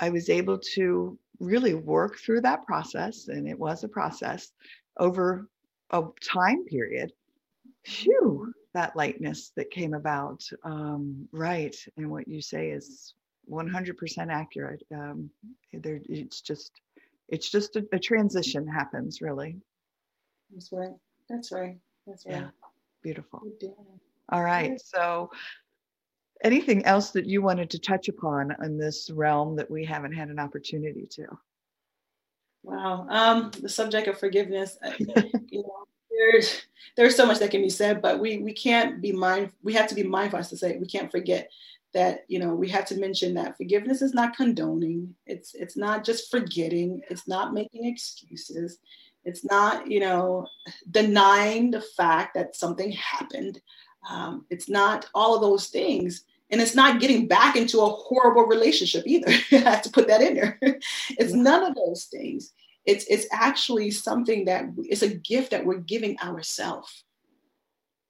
I 0.00 0.10
was 0.10 0.28
able 0.28 0.58
to 0.74 1.16
really 1.40 1.74
work 1.74 2.18
through 2.18 2.42
that 2.42 2.64
process, 2.66 3.28
and 3.28 3.48
it 3.48 3.58
was 3.58 3.82
a 3.82 3.88
process 3.88 4.52
over 4.98 5.48
a 5.90 6.02
time 6.22 6.64
period. 6.64 7.12
Phew, 7.84 8.52
that 8.74 8.94
lightness 8.94 9.52
that 9.56 9.70
came 9.70 9.94
about. 9.94 10.42
Um, 10.64 11.28
right. 11.32 11.74
And 11.96 12.10
what 12.10 12.28
you 12.28 12.40
say 12.40 12.70
is 12.70 13.14
100% 13.50 14.28
accurate. 14.30 14.82
Um, 14.94 15.30
there, 15.72 16.00
it's 16.08 16.40
just, 16.40 16.72
it's 17.28 17.50
just 17.50 17.76
a, 17.76 17.86
a, 17.92 17.98
transition 17.98 18.66
happens 18.66 19.20
really. 19.20 19.56
That's 20.52 20.70
right. 20.72 20.94
That's 21.28 21.52
right. 21.52 21.78
That's 22.06 22.26
right. 22.26 22.36
Yeah. 22.36 22.48
Beautiful. 23.02 23.42
All 24.30 24.42
right. 24.42 24.80
So, 24.80 25.30
anything 26.42 26.84
else 26.84 27.10
that 27.10 27.26
you 27.26 27.42
wanted 27.42 27.70
to 27.70 27.78
touch 27.78 28.08
upon 28.08 28.54
in 28.62 28.78
this 28.78 29.10
realm 29.10 29.56
that 29.56 29.70
we 29.70 29.84
haven't 29.84 30.12
had 30.12 30.28
an 30.28 30.38
opportunity 30.38 31.06
to? 31.10 31.26
Wow. 32.62 33.06
Um, 33.08 33.50
the 33.60 33.68
subject 33.68 34.08
of 34.08 34.18
forgiveness, 34.18 34.78
you 34.98 35.62
know, 35.62 35.86
there's 36.10 36.62
there's 36.96 37.16
so 37.16 37.24
much 37.24 37.38
that 37.38 37.50
can 37.50 37.62
be 37.62 37.70
said, 37.70 38.02
but 38.02 38.20
we 38.20 38.38
we 38.38 38.52
can't 38.52 39.00
be 39.00 39.12
mind 39.12 39.50
we 39.62 39.72
have 39.74 39.88
to 39.88 39.94
be 39.94 40.02
mindful 40.02 40.38
as 40.38 40.50
to 40.50 40.56
say 40.56 40.76
we 40.76 40.86
can't 40.86 41.10
forget 41.10 41.50
that 41.92 42.24
you 42.28 42.38
know 42.38 42.54
we 42.54 42.68
have 42.68 42.84
to 42.86 42.96
mention 42.96 43.34
that 43.34 43.56
forgiveness 43.56 44.02
is 44.02 44.14
not 44.14 44.36
condoning 44.36 45.14
it's 45.26 45.54
it's 45.54 45.76
not 45.76 46.04
just 46.04 46.30
forgetting 46.30 47.00
it's 47.10 47.26
not 47.26 47.52
making 47.52 47.84
excuses 47.84 48.78
it's 49.24 49.44
not 49.44 49.90
you 49.90 50.00
know 50.00 50.46
denying 50.90 51.70
the 51.70 51.80
fact 51.80 52.34
that 52.34 52.54
something 52.54 52.92
happened 52.92 53.60
um, 54.08 54.46
it's 54.50 54.68
not 54.68 55.06
all 55.14 55.34
of 55.34 55.42
those 55.42 55.66
things 55.66 56.24
and 56.50 56.60
it's 56.60 56.74
not 56.74 57.00
getting 57.00 57.28
back 57.28 57.56
into 57.56 57.80
a 57.80 57.88
horrible 57.88 58.44
relationship 58.44 59.04
either. 59.06 59.28
I 59.52 59.56
have 59.56 59.82
to 59.82 59.90
put 59.90 60.08
that 60.08 60.20
in 60.20 60.34
there. 60.34 60.58
it's 60.62 61.32
none 61.32 61.64
of 61.64 61.74
those 61.74 62.04
things. 62.04 62.52
it's 62.86 63.04
it's 63.08 63.26
actually 63.32 63.90
something 63.90 64.46
that 64.46 64.64
it's 64.78 65.02
a 65.02 65.14
gift 65.14 65.50
that 65.52 65.64
we're 65.64 65.78
giving 65.78 66.18
ourselves. 66.20 67.04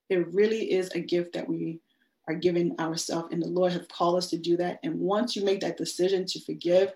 It 0.09 0.33
really 0.33 0.73
is 0.73 0.91
a 0.95 1.01
gift 1.01 1.35
that 1.35 1.49
we 1.49 1.81
are 2.29 2.35
giving 2.35 2.79
ourselves, 2.81 3.29
and 3.33 3.43
the 3.43 3.49
Lord 3.49 3.73
have 3.73 3.89
called 3.89 4.17
us 4.17 4.29
to 4.31 4.39
do 4.39 4.57
that. 4.57 4.81
And 4.83 4.99
once 4.99 5.37
you 5.37 5.45
make 5.45 5.61
that 5.61 5.77
decision 5.77 6.25
to 6.27 6.41
forgive, 6.41 6.93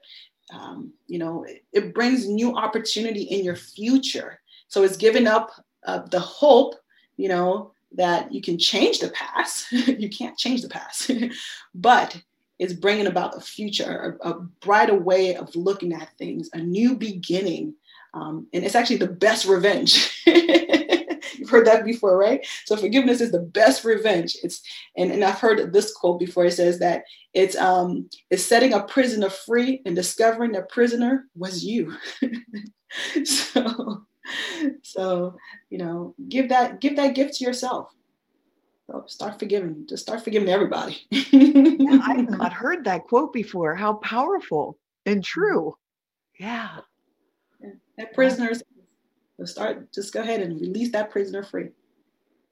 um, 0.53 0.93
you 1.07 1.19
know, 1.19 1.45
it, 1.45 1.65
it, 1.73 1.95
brings 1.95 2.29
new 2.29 2.55
opportunity 2.57 3.23
in 3.23 3.45
your 3.45 3.57
future. 3.57 4.41
So 4.69 4.83
it's 4.83 4.97
giving 4.97 5.27
up 5.27 5.51
uh, 5.87 6.03
the 6.11 6.21
hope, 6.21 6.75
you 7.17 7.29
know, 7.29 7.73
that 7.97 8.33
you 8.33 8.41
can 8.41 8.59
change 8.59 8.99
the 8.99 9.11
past. 9.11 9.71
you 9.73 10.09
can't 10.09 10.37
change 10.37 10.63
the 10.63 10.69
past, 10.69 11.11
but 11.75 12.21
it's 12.59 12.73
bringing 12.73 13.07
about 13.07 13.37
a 13.37 13.41
future, 13.41 14.19
a, 14.23 14.31
a, 14.31 14.35
brighter 14.61 14.95
way 14.95 15.35
of 15.35 15.55
looking 15.57 15.93
at 15.93 16.17
things, 16.19 16.49
a 16.53 16.59
new 16.59 16.95
beginning. 16.95 17.75
Um, 18.15 18.47
and 18.53 18.65
it's 18.65 18.77
actually 18.77 18.99
the 18.99 19.09
best 19.09 19.45
revenge. 19.45 20.23
You've 20.27 21.51
heard 21.51 21.67
that 21.67 21.85
before, 21.85 22.17
right? 22.17 22.47
So 22.65 22.77
forgiveness 22.77 23.21
is 23.21 23.33
the 23.33 23.41
best 23.41 23.85
revenge. 23.85 24.37
It's 24.45 24.63
and, 24.97 25.11
and 25.11 25.25
I've 25.25 25.41
heard 25.41 25.73
this 25.73 25.93
quote 25.93 26.21
before. 26.21 26.45
It 26.45 26.53
says 26.53 26.79
that 26.79 27.05
it's 27.33 27.57
um 27.57 28.09
it's 28.31 28.45
setting 28.45 28.73
a 28.73 28.85
prisoner 28.85 29.31
free 29.31 29.83
and 29.85 29.97
discovering 29.97 30.53
that 30.53 30.69
prisoner 30.69 31.27
was 31.35 31.65
you. 31.65 31.97
so 33.25 34.07
so 34.83 35.37
you 35.71 35.79
know 35.79 36.15
give 36.29 36.49
that 36.49 36.81
give 36.81 36.97
that 36.97 37.15
gift 37.15 37.35
to 37.35 37.45
yourself. 37.45 37.93
So 38.87 39.05
start 39.07 39.39
forgiving 39.39 39.87
just 39.89 40.03
start 40.03 40.23
forgiving 40.23 40.49
everybody. 40.49 40.99
Yeah, 41.11 41.99
i've 42.03 42.29
not 42.39 42.53
heard 42.53 42.85
that 42.85 43.05
quote 43.05 43.33
before 43.33 43.75
how 43.75 43.95
powerful 43.95 44.79
and 45.07 45.25
true. 45.25 45.75
Yeah, 46.39 46.79
yeah. 47.61 47.71
that 47.99 48.15
prisoners 48.15 48.63
start 49.45 49.93
just 49.93 50.13
go 50.13 50.21
ahead 50.21 50.41
and 50.41 50.61
release 50.61 50.93
that 50.93 51.11
prisoner 51.11 51.43
free. 51.43 51.69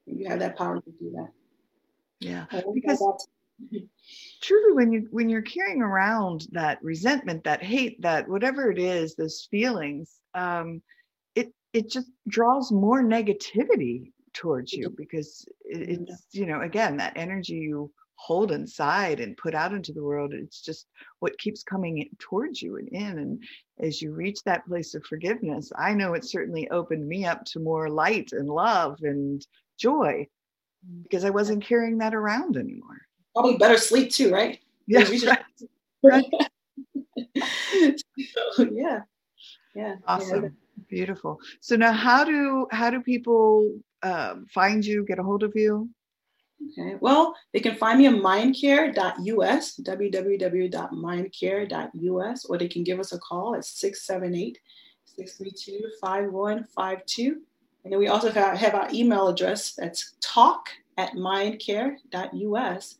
You 0.05 0.27
have 0.27 0.39
that 0.39 0.57
power 0.57 0.79
to 0.79 0.91
do 0.99 1.11
that. 1.15 1.29
Yeah 2.19 2.45
because 2.73 3.03
truly 4.41 4.73
when 4.73 4.91
you 4.91 5.07
when 5.11 5.29
you're 5.29 5.41
carrying 5.41 5.81
around 5.81 6.47
that 6.51 6.79
resentment 6.81 7.43
that 7.43 7.63
hate 7.63 8.01
that 8.01 8.27
whatever 8.27 8.71
it 8.71 8.79
is 8.79 9.15
those 9.15 9.47
feelings 9.49 10.19
um 10.33 10.81
it 11.73 11.89
just 11.89 12.09
draws 12.27 12.71
more 12.71 13.03
negativity 13.03 14.11
towards 14.33 14.73
you 14.73 14.89
because 14.97 15.45
it's 15.65 16.25
you 16.31 16.45
know 16.45 16.61
again 16.61 16.97
that 16.97 17.13
energy 17.15 17.53
you 17.53 17.91
hold 18.15 18.51
inside 18.51 19.19
and 19.19 19.37
put 19.37 19.53
out 19.53 19.73
into 19.73 19.91
the 19.91 20.03
world 20.03 20.33
it's 20.33 20.61
just 20.61 20.87
what 21.19 21.37
keeps 21.37 21.61
coming 21.63 22.07
towards 22.19 22.61
you 22.61 22.77
and 22.77 22.87
in 22.89 23.19
and 23.19 23.43
as 23.79 24.01
you 24.01 24.13
reach 24.13 24.41
that 24.43 24.65
place 24.65 24.95
of 24.95 25.03
forgiveness 25.03 25.71
i 25.77 25.93
know 25.93 26.13
it 26.13 26.23
certainly 26.23 26.69
opened 26.69 27.07
me 27.07 27.25
up 27.25 27.43
to 27.45 27.59
more 27.59 27.89
light 27.89 28.31
and 28.31 28.47
love 28.47 28.97
and 29.01 29.45
joy 29.77 30.25
mm. 30.87 31.03
because 31.03 31.25
i 31.25 31.29
wasn't 31.29 31.63
carrying 31.63 31.97
that 31.97 32.15
around 32.15 32.55
anymore 32.55 33.01
probably 33.33 33.57
better 33.57 33.77
sleep 33.77 34.11
too 34.11 34.31
right 34.31 34.59
yeah 34.87 35.05
right. 36.03 36.25
so, 38.53 38.69
yeah 38.71 38.99
yeah 39.75 39.95
awesome 40.07 40.43
yeah. 40.43 40.49
Beautiful. 40.89 41.39
So 41.59 41.75
now, 41.75 41.91
how 41.91 42.23
do 42.23 42.67
how 42.71 42.89
do 42.89 43.01
people 43.01 43.77
uh, 44.01 44.35
find 44.53 44.85
you, 44.85 45.05
get 45.05 45.19
a 45.19 45.23
hold 45.23 45.43
of 45.43 45.53
you? 45.55 45.89
Okay. 46.71 46.95
Well, 46.99 47.35
they 47.51 47.59
can 47.59 47.75
find 47.75 47.99
me 47.99 48.07
at 48.07 48.13
mindcare.us, 48.13 49.79
www.mindcare.us, 49.79 52.45
or 52.45 52.57
they 52.57 52.67
can 52.67 52.83
give 52.83 52.99
us 52.99 53.11
a 53.11 53.19
call 53.19 53.53
at 53.55 53.65
678 53.65 54.59
632 55.05 55.91
5152. 56.01 57.41
And 57.83 57.91
then 57.91 57.99
we 57.99 58.07
also 58.07 58.31
have, 58.31 58.57
have 58.57 58.73
our 58.75 58.87
email 58.93 59.27
address 59.27 59.73
that's 59.73 60.15
talk 60.21 60.69
at 60.97 61.11
mindcare.us. 61.13 62.95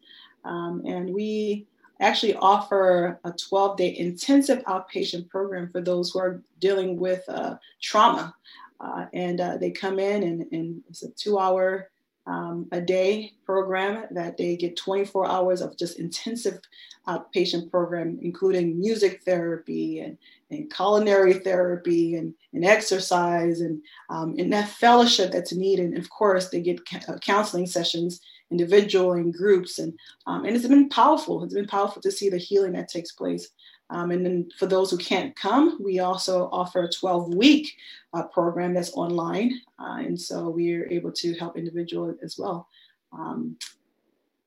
Um, 0.45 0.83
and 0.85 1.13
we 1.13 1.67
actually 2.03 2.35
offer 2.35 3.19
a 3.23 3.31
12 3.31 3.77
day 3.77 3.97
intensive 3.97 4.63
outpatient 4.65 5.29
program 5.29 5.69
for 5.71 5.81
those 5.81 6.11
who 6.11 6.19
are 6.19 6.41
dealing 6.59 6.97
with 6.97 7.23
uh, 7.29 7.55
trauma. 7.81 8.35
Uh, 8.79 9.05
and 9.13 9.39
uh, 9.39 9.57
they 9.57 9.71
come 9.71 9.97
in, 9.97 10.23
and, 10.23 10.45
and, 10.51 10.81
it's 10.89 11.03
a 11.03 11.09
two 11.11 11.39
hour 11.39 11.89
um, 12.25 12.67
a 12.71 12.81
day 12.81 13.33
program 13.45 14.05
that 14.11 14.37
they 14.37 14.57
get 14.57 14.75
24 14.75 15.29
hours 15.29 15.61
of 15.61 15.77
just 15.77 15.99
intensive 15.99 16.59
outpatient 17.07 17.69
program, 17.69 18.19
including 18.21 18.79
music 18.79 19.21
therapy 19.23 19.99
and, 19.99 20.17
and 20.51 20.73
culinary 20.73 21.33
therapy 21.33 22.15
and, 22.15 22.33
and 22.53 22.65
exercise 22.65 23.61
and, 23.61 23.81
um, 24.09 24.35
and 24.37 24.51
that 24.53 24.69
fellowship 24.69 25.31
that's 25.31 25.53
needed. 25.53 25.87
And 25.87 25.97
of 25.97 26.09
course, 26.09 26.49
they 26.49 26.61
get 26.61 26.79
uh, 27.07 27.17
counseling 27.19 27.67
sessions 27.67 28.21
individual 28.53 29.13
and 29.13 29.33
groups. 29.33 29.79
And, 29.79 29.91
um, 30.27 30.45
and 30.45 30.55
it's 30.55 30.67
been 30.67 30.89
powerful. 30.89 31.43
It's 31.43 31.53
been 31.53 31.75
powerful 31.77 32.01
to 32.03 32.11
see 32.11 32.29
the 32.29 32.37
healing 32.37 32.73
that 32.73 32.87
takes 32.87 33.11
place. 33.11 33.49
Um, 33.89 34.11
and 34.11 34.25
then 34.25 34.49
for 34.57 34.67
those 34.67 34.89
who 34.89 34.97
can't 34.97 35.35
come, 35.35 35.77
we 35.83 35.99
also 35.99 36.49
offer 36.51 36.83
a 36.83 36.91
12 36.91 37.33
week 37.35 37.75
uh, 38.13 38.23
program 38.23 38.73
that's 38.73 38.93
online. 38.93 39.59
Uh, 39.79 39.97
and 40.07 40.19
so 40.19 40.49
we 40.49 40.73
are 40.75 40.87
able 40.89 41.11
to 41.11 41.33
help 41.35 41.57
individuals 41.57 42.15
as 42.23 42.37
well. 42.37 42.67
Um, 43.11 43.57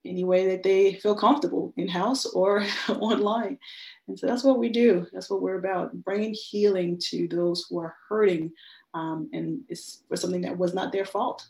any 0.05 0.25
way 0.25 0.47
that 0.47 0.63
they 0.63 0.95
feel 0.95 1.17
comfortable 1.17 1.73
in 1.77 1.89
house 1.89 2.27
or 2.27 2.65
online. 2.89 3.59
And 4.09 4.19
so 4.19 4.27
that's 4.27 4.45
what 4.45 4.59
we 4.59 4.69
do. 4.69 5.07
That's 5.13 5.29
what 5.29 5.43
we're 5.43 5.59
about 5.59 5.93
bringing 6.05 6.35
healing 6.35 6.99
to 7.11 7.27
those 7.29 7.67
who 7.69 7.81
are 7.81 7.97
hurting. 8.09 8.53
Um, 8.95 9.29
and 9.33 9.61
it's 9.69 10.03
for 10.09 10.17
something 10.17 10.43
that 10.43 10.57
was 10.57 10.75
not 10.75 10.93
their 10.93 11.05
fault. 11.05 11.47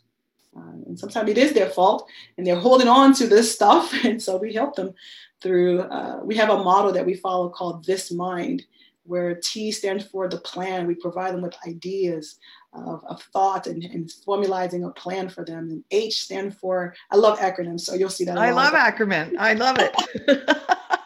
Uh, 0.57 0.71
and 0.87 0.99
sometimes 0.99 1.29
it 1.29 1.37
is 1.37 1.53
their 1.53 1.69
fault 1.69 2.09
and 2.37 2.45
they're 2.45 2.59
holding 2.59 2.87
on 2.87 3.13
to 3.13 3.27
this 3.27 3.53
stuff. 3.53 3.93
And 4.03 4.21
so 4.21 4.37
we 4.37 4.53
help 4.53 4.75
them 4.75 4.93
through, 5.41 5.81
uh, 5.81 6.21
we 6.23 6.35
have 6.35 6.49
a 6.49 6.63
model 6.63 6.91
that 6.93 7.05
we 7.05 7.13
follow 7.13 7.49
called 7.49 7.85
This 7.85 8.11
Mind, 8.11 8.65
where 9.03 9.35
T 9.35 9.71
stands 9.71 10.05
for 10.05 10.27
the 10.27 10.39
plan. 10.39 10.87
We 10.87 10.95
provide 10.95 11.33
them 11.33 11.41
with 11.41 11.55
ideas 11.67 12.39
of, 12.73 13.03
of 13.05 13.21
thought 13.33 13.67
and, 13.67 13.83
and 13.83 14.09
formalizing 14.27 14.87
a 14.87 14.91
plan 14.91 15.29
for 15.29 15.45
them. 15.45 15.69
And 15.69 15.83
H 15.91 16.23
stands 16.23 16.55
for, 16.55 16.93
I 17.11 17.15
love 17.15 17.39
acronyms, 17.39 17.81
so 17.81 17.95
you'll 17.95 18.09
see 18.09 18.25
that. 18.25 18.37
I 18.37 18.51
love 18.51 18.73
acronym. 18.73 19.35
I 19.37 19.53
love 19.53 19.77
it. 19.79 20.49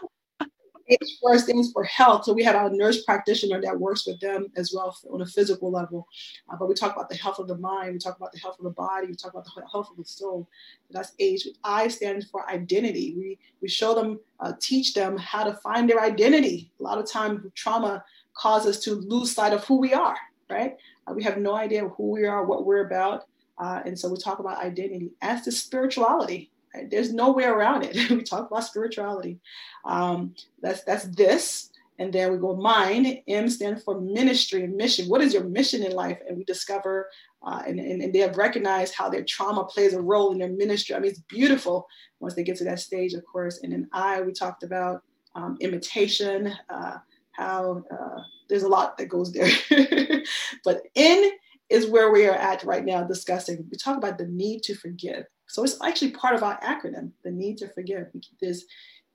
H 0.91 1.19
stands 1.38 1.71
for 1.71 1.84
health. 1.86 2.25
So 2.25 2.34
we 2.34 2.43
have 2.43 2.56
our 2.56 2.69
nurse 2.69 3.04
practitioner 3.04 3.62
that 3.62 3.80
works 3.80 4.06
with 4.06 4.19
them 4.19 4.47
as 4.58 4.73
well 4.73 4.95
on 5.12 5.21
a 5.21 5.25
physical 5.25 5.71
level. 5.71 6.08
Uh, 6.49 6.58
but 6.60 6.67
we 6.67 6.75
talk 6.75 6.93
about 6.93 7.10
the 7.10 7.15
health 7.15 7.39
of 7.39 7.47
the 7.47 7.58
mind, 7.58 7.93
we 7.93 7.99
talk 7.99 8.17
about 8.17 8.32
the 8.34 8.39
health 8.39 8.58
of 8.60 8.65
the 8.65 8.71
body, 8.71 9.08
we 9.08 9.15
talk 9.15 9.32
about 9.32 9.45
the 9.45 9.51
health 9.71 9.89
of 9.89 9.97
the 9.97 10.06
soul. 10.06 10.47
So 10.88 10.91
that's 10.91 11.13
H. 11.19 11.47
I 11.63 11.88
stands 11.88 12.25
for 12.30 12.49
identity. 12.49 13.15
We 13.17 13.39
we 13.62 13.69
show 13.69 13.95
them, 13.95 14.19
uh, 14.39 14.54
teach 14.60 14.93
them 14.93 15.17
how 15.17 15.43
to 15.43 15.54
find 15.56 15.89
their 15.89 16.01
identity. 16.01 16.71
A 16.80 16.84
lot 16.84 16.97
of 16.97 17.10
times 17.10 17.41
trauma 17.56 18.04
causes 18.34 18.77
us 18.77 18.84
to 18.84 18.95
lose 18.95 19.32
sight 19.34 19.54
of 19.54 19.63
who 19.65 19.80
we 19.80 19.93
are, 19.93 20.17
right? 20.49 20.75
Uh, 21.08 21.13
we 21.13 21.23
have 21.23 21.38
no 21.38 21.56
idea 21.56 21.88
who 21.88 22.12
we 22.12 22.25
are, 22.25 22.45
what 22.45 22.65
we're 22.65 22.86
about. 22.86 23.25
Uh, 23.58 23.82
and 23.86 23.97
so 23.97 24.10
we 24.10 24.17
talk 24.17 24.39
about 24.39 24.58
identity 24.58 25.12
as 25.21 25.45
the 25.45 25.51
spirituality. 25.51 26.49
There's 26.90 27.14
no 27.14 27.32
way 27.32 27.46
around 27.46 27.84
it. 27.84 28.10
we 28.10 28.24
talk 28.24 28.50
about 28.50 28.64
spirituality. 28.64 29.40
Um, 29.86 30.36
that's 30.62 30.84
that's 30.84 31.06
this. 31.06 31.72
And 32.00 32.12
then 32.12 32.32
we 32.32 32.40
go 32.40 32.56
mind. 32.56 33.20
M 33.28 33.48
stands 33.48 33.84
for 33.84 34.02
ministry 34.02 34.64
and 34.64 34.76
mission. 34.76 35.08
What 35.08 35.22
is 35.22 35.34
your 35.34 35.44
mission 35.44 35.84
in 35.84 35.92
life? 35.92 36.18
And 36.28 36.36
we 36.36 36.44
discover, 36.44 37.10
uh, 37.46 37.62
and, 37.68 37.80
and, 37.80 38.02
and, 38.02 38.12
they 38.12 38.20
have 38.20 38.38
recognized 38.38 38.96
how 38.96 39.08
their 39.08 39.24
trauma 39.24 39.66
plays 39.66 39.94
a 39.94 40.02
role 40.02 40.32
in 40.32 40.40
their 40.40 40.50
ministry. 40.50 40.96
I 40.96 41.00
mean, 41.00 41.12
it's 41.12 41.20
beautiful 41.20 41.88
once 42.20 42.34
they 42.34 42.44
get 42.44 42.58
to 42.58 42.64
that 42.64 42.80
stage, 42.80 43.14
of 43.14 43.24
course. 43.26 43.60
And 43.62 43.72
then 43.72 43.88
I, 43.94 44.22
we 44.22 44.32
talked 44.32 44.64
about 44.64 45.04
um, 45.36 45.58
imitation, 45.62 46.52
uh, 46.72 46.98
how 47.34 47.84
uh, 47.92 48.22
there's 48.50 48.64
a 48.64 48.68
lot 48.68 48.98
that 48.98 49.08
goes 49.08 49.32
there. 49.32 49.52
but 50.66 50.82
N 50.96 51.32
is 51.70 51.86
where 51.86 52.12
we 52.12 52.26
are 52.26 52.36
at 52.36 52.64
right 52.64 52.84
now 52.84 53.04
discussing. 53.04 53.66
We 53.72 53.78
talk 53.78 53.98
about 53.98 54.18
the 54.18 54.28
need 54.28 54.64
to 54.64 54.76
forgive. 54.76 55.26
So 55.52 55.64
it's 55.64 55.82
actually 55.84 56.12
part 56.12 56.36
of 56.36 56.44
our 56.44 56.60
acronym, 56.62 57.12
the 57.24 57.32
need 57.32 57.58
to 57.60 57.68
forgive. 57.68 58.08
There's, 58.42 58.66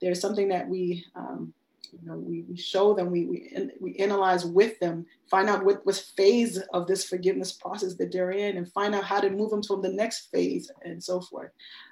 there's 0.01 0.21
something 0.21 0.47
that 0.49 0.67
we, 0.67 1.03
um, 1.15 1.53
you 1.91 2.07
know, 2.07 2.17
we, 2.17 2.43
we 2.43 2.57
show 2.57 2.93
them, 2.93 3.11
we, 3.11 3.25
we, 3.25 3.69
we 3.79 3.95
analyze 3.95 4.45
with 4.45 4.79
them, 4.79 5.05
find 5.31 5.49
out 5.49 5.65
what, 5.65 5.85
what 5.85 5.95
phase 6.15 6.59
of 6.73 6.85
this 6.85 7.05
forgiveness 7.05 7.53
process 7.53 7.95
that 7.95 8.11
they're 8.11 8.31
in, 8.31 8.57
and 8.57 8.71
find 8.71 8.93
out 8.93 9.03
how 9.03 9.19
to 9.19 9.29
move 9.29 9.49
them 9.49 9.61
to 9.63 9.81
the 9.81 9.89
next 9.89 10.29
phase 10.31 10.69
and 10.83 11.03
so 11.03 11.21
forth. 11.21 11.51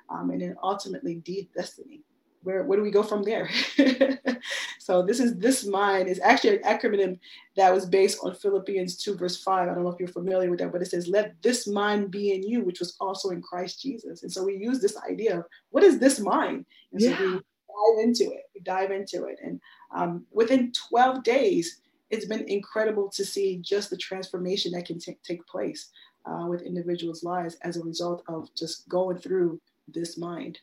Um, 0.10 0.29
and 0.29 0.41
then 0.41 0.55
ultimately, 0.62 1.15
deep 1.15 1.53
destiny 1.55 2.03
where, 2.45 2.63
where 2.63 2.77
do 2.77 2.84
we 2.84 2.91
go 2.91 3.03
from 3.03 3.23
there? 3.23 3.49
so 4.85 5.01
this 5.01 5.19
is 5.19 5.35
this 5.37 5.65
mind 5.65 6.07
is 6.07 6.19
actually 6.23 6.57
an 6.57 6.61
acronym 6.61 7.17
that 7.55 7.73
was 7.73 7.87
based 7.87 8.19
on 8.21 8.35
Philippians 8.35 8.97
2 8.97 9.15
verse 9.15 9.41
5. 9.41 9.67
I 9.67 9.73
don't 9.73 9.83
know 9.83 9.89
if 9.89 9.99
you're 9.99 10.07
familiar 10.07 10.47
with 10.51 10.59
that, 10.59 10.71
but 10.71 10.83
it 10.83 10.91
says, 10.91 11.07
let 11.07 11.33
this 11.41 11.65
mind 11.65 12.11
be 12.11 12.33
in 12.33 12.43
you, 12.43 12.63
which 12.63 12.81
was 12.81 12.95
also 12.99 13.31
in 13.31 13.41
Christ 13.41 13.81
Jesus. 13.81 14.21
And 14.21 14.31
so 14.31 14.43
we 14.43 14.57
use 14.57 14.79
this 14.79 14.95
idea 15.09 15.39
of 15.39 15.45
what 15.71 15.83
is 15.83 15.97
this 15.97 16.19
mind? 16.19 16.67
And 16.91 17.01
so 17.01 17.09
yeah. 17.09 17.19
we 17.19 17.31
dive 17.31 18.03
into 18.03 18.25
it, 18.25 18.43
we 18.53 18.61
dive 18.61 18.91
into 18.91 19.25
it. 19.25 19.39
And 19.43 19.59
um, 19.95 20.23
within 20.31 20.71
12 20.89 21.23
days, 21.23 21.81
it's 22.11 22.27
been 22.27 22.47
incredible 22.47 23.09
to 23.15 23.25
see 23.25 23.57
just 23.63 23.89
the 23.89 23.97
transformation 23.97 24.71
that 24.73 24.85
can 24.85 24.99
t- 24.99 25.17
take 25.23 25.43
place 25.47 25.89
uh, 26.27 26.45
with 26.45 26.61
individuals' 26.61 27.23
lives 27.23 27.57
as 27.63 27.77
a 27.77 27.83
result 27.83 28.21
of 28.27 28.53
just 28.53 28.87
going 28.87 29.17
through 29.17 29.59
this 29.87 30.15
mind. 30.15 30.59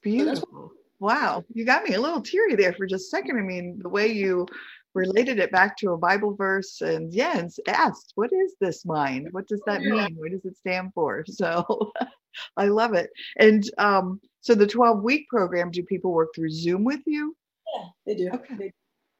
Beautiful. 0.00 0.72
So 0.72 0.83
wow. 1.04 1.44
You 1.52 1.66
got 1.66 1.84
me 1.84 1.94
a 1.94 2.00
little 2.00 2.22
teary 2.22 2.56
there 2.56 2.72
for 2.72 2.86
just 2.86 3.06
a 3.06 3.08
second. 3.10 3.38
I 3.38 3.42
mean, 3.42 3.78
the 3.80 3.90
way 3.90 4.08
you 4.08 4.46
related 4.94 5.38
it 5.38 5.52
back 5.52 5.76
to 5.76 5.90
a 5.90 5.98
Bible 5.98 6.34
verse 6.34 6.80
and 6.80 7.12
yeah, 7.12 7.36
and 7.36 7.50
asked, 7.68 8.12
what 8.14 8.32
is 8.32 8.54
this 8.58 8.86
mind? 8.86 9.28
What 9.32 9.46
does 9.46 9.60
that 9.66 9.82
mean? 9.82 10.16
What 10.16 10.30
does 10.30 10.44
it 10.44 10.56
stand 10.56 10.92
for? 10.94 11.24
So 11.34 11.92
I 12.56 12.66
love 12.66 12.94
it. 12.94 13.10
And 13.38 13.68
um, 13.76 14.20
so 14.40 14.54
the 14.54 14.66
12 14.66 15.02
week 15.02 15.28
program, 15.28 15.70
do 15.70 15.82
people 15.82 16.10
work 16.12 16.30
through 16.34 16.50
Zoom 16.50 16.84
with 16.84 17.00
you? 17.06 17.36
Yeah, 17.74 17.84
they 18.06 18.14
do. 18.14 18.30
Okay. 18.30 18.54
They, 18.56 18.72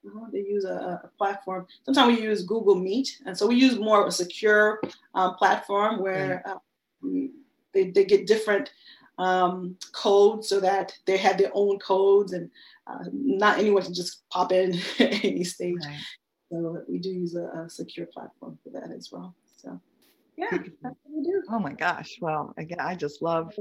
uh, 0.07 0.27
they 0.33 0.39
use 0.39 0.65
a, 0.65 1.01
a, 1.05 1.11
platform. 1.19 1.67
Sometimes 1.85 2.17
we 2.17 2.25
use 2.25 2.45
Google 2.45 2.77
Meet. 2.77 3.21
And 3.27 3.37
so 3.37 3.47
we 3.47 3.57
use 3.57 3.79
more 3.79 4.03
of 4.03 4.09
a 4.09 4.13
secure 4.13 4.81
um, 5.15 5.35
platform 5.35 6.01
where 6.01 6.43
uh, 6.47 6.59
they, 7.73 7.91
they 7.91 8.05
get 8.05 8.27
different 8.27 8.71
um, 9.19 9.77
codes 9.93 10.49
so 10.49 10.61
that 10.61 10.93
they 11.07 11.17
have 11.17 11.39
their 11.39 11.51
own 11.55 11.79
codes 11.79 12.33
and 12.33 12.51
uh, 12.87 13.05
not 13.13 13.59
anyone 13.59 13.83
can 13.83 13.95
just 13.95 14.29
pop 14.31 14.53
in 14.53 14.75
at 14.99 15.25
any 15.25 15.45
stage. 15.45 15.77
Right. 15.85 16.01
So 16.51 16.83
we 16.89 16.99
do 16.99 17.11
use 17.11 17.35
a, 17.35 17.45
a, 17.45 17.71
secure 17.71 18.07
platform 18.07 18.59
for 18.63 18.71
that 18.71 18.91
as 18.91 19.11
well. 19.11 19.35
So 19.57 19.81
yeah, 20.37 20.51
that's 20.51 20.67
what 20.83 21.17
we 21.17 21.23
do. 21.23 21.43
Oh 21.51 21.59
my 21.59 21.73
gosh. 21.73 22.19
Well, 22.21 22.55
again, 22.59 22.81
I 22.81 22.95
just 22.95 23.23
love 23.23 23.53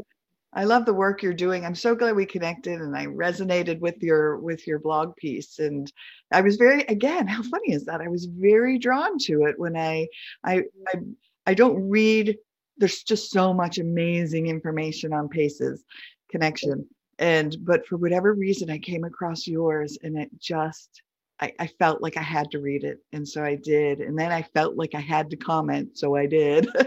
I 0.56 0.66
love 0.66 0.86
the 0.86 0.94
work 0.94 1.24
you're 1.24 1.34
doing. 1.34 1.66
I'm 1.66 1.76
so 1.76 1.96
glad 1.96 2.16
we 2.16 2.28
connected 2.28 2.80
and 2.80 2.96
I 2.96 3.08
resonated 3.08 3.80
with 3.80 4.02
your 4.04 4.38
with 4.38 4.68
your 4.68 4.80
blog 4.80 5.16
piece. 5.16 5.60
And 5.60 5.92
I 6.32 6.42
was 6.42 6.58
very 6.58 6.84
again, 6.84 7.28
how 7.36 7.42
funny 7.44 7.74
is 7.74 7.86
that? 7.86 8.02
I 8.02 8.08
was 8.08 8.26
very 8.26 8.78
drawn 8.78 9.18
to 9.20 9.46
it 9.46 9.58
when 9.58 9.76
I 9.76 10.08
I 10.44 10.64
I, 10.88 11.00
I 11.48 11.54
don't 11.54 11.90
read 11.90 12.38
there's 12.78 13.04
just 13.04 13.32
so 13.32 13.54
much 13.54 13.78
amazing 13.78 14.48
information 14.48 15.14
on 15.14 15.30
PACEs 15.30 15.84
Connection. 16.30 16.88
And 17.20 17.56
but 17.62 17.86
for 17.86 17.98
whatever 17.98 18.34
reason 18.34 18.72
i 18.72 18.80
came 18.80 19.04
across 19.04 19.46
yours 19.46 19.98
and 20.02 20.18
it 20.18 20.30
just 20.40 21.04
I, 21.40 21.52
I, 21.60 21.68
felt 21.68 22.02
like 22.02 22.18
i 22.18 22.22
had 22.22 22.50
to 22.52 22.60
read 22.60 22.84
it. 22.84 23.00
And 23.12 23.28
so 23.28 23.44
i 23.44 23.56
did. 23.56 24.00
And 24.00 24.18
then 24.18 24.32
i 24.32 24.42
felt 24.42 24.76
like 24.76 24.96
i 24.96 25.00
had 25.00 25.30
to 25.30 25.38
comment 25.38 25.98
so 25.98 26.16
i 26.16 26.26
did. 26.26 26.68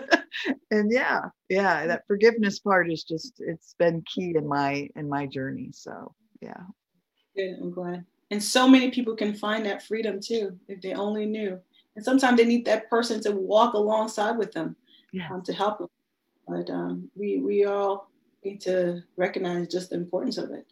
And 0.70 0.92
yeah 0.92 1.20
yeah 1.48 1.86
that 1.86 2.06
forgiveness 2.06 2.58
part 2.58 2.90
is 2.90 3.04
just 3.04 3.34
it's 3.38 3.74
been 3.78 4.02
key 4.02 4.34
in 4.36 4.46
my 4.46 4.88
in 4.96 5.08
my 5.08 5.26
journey. 5.26 5.70
So 5.72 6.12
yeah. 6.42 6.64
Good 7.36 7.56
i'm 7.62 7.70
glad. 7.70 8.04
And 8.30 8.42
so 8.42 8.68
many 8.68 8.90
people 8.90 9.14
can 9.14 9.32
find 9.32 9.64
that 9.64 9.84
freedom 9.84 10.20
too 10.20 10.58
if 10.68 10.82
they 10.82 10.92
only 10.92 11.24
knew. 11.24 11.58
And 11.94 12.04
sometimes 12.04 12.36
they 12.36 12.44
need 12.44 12.66
that 12.66 12.90
person 12.90 13.22
to 13.22 13.30
walk 13.30 13.74
alongside 13.74 14.36
with 14.36 14.52
them 14.52 14.76
yeah. 15.16 15.28
um, 15.32 15.42
to 15.42 15.52
help 15.52 15.78
them. 15.78 15.88
But 16.46 16.70
um, 16.70 17.10
we 17.16 17.40
we 17.40 17.64
all 17.64 18.10
need 18.44 18.60
to 18.62 19.02
recognize 19.16 19.68
just 19.68 19.90
the 19.90 19.96
importance 19.96 20.38
of 20.38 20.50
it. 20.50 20.66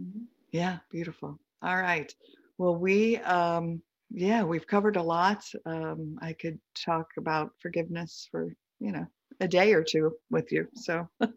Mm-hmm. 0.00 0.24
Yeah, 0.52 0.78
beautiful. 0.90 1.38
All 1.62 1.76
right. 1.76 2.12
Well, 2.58 2.76
we 2.76 3.18
um, 3.18 3.82
yeah, 4.10 4.42
we've 4.42 4.66
covered 4.66 4.96
a 4.96 5.02
lot. 5.02 5.44
Um, 5.66 6.18
I 6.22 6.32
could 6.32 6.58
talk 6.74 7.08
about 7.18 7.52
forgiveness 7.58 8.28
for 8.30 8.54
you 8.78 8.92
know 8.92 9.06
a 9.40 9.48
day 9.48 9.72
or 9.72 9.82
two 9.82 10.16
with 10.30 10.52
you. 10.52 10.68
So. 10.74 11.08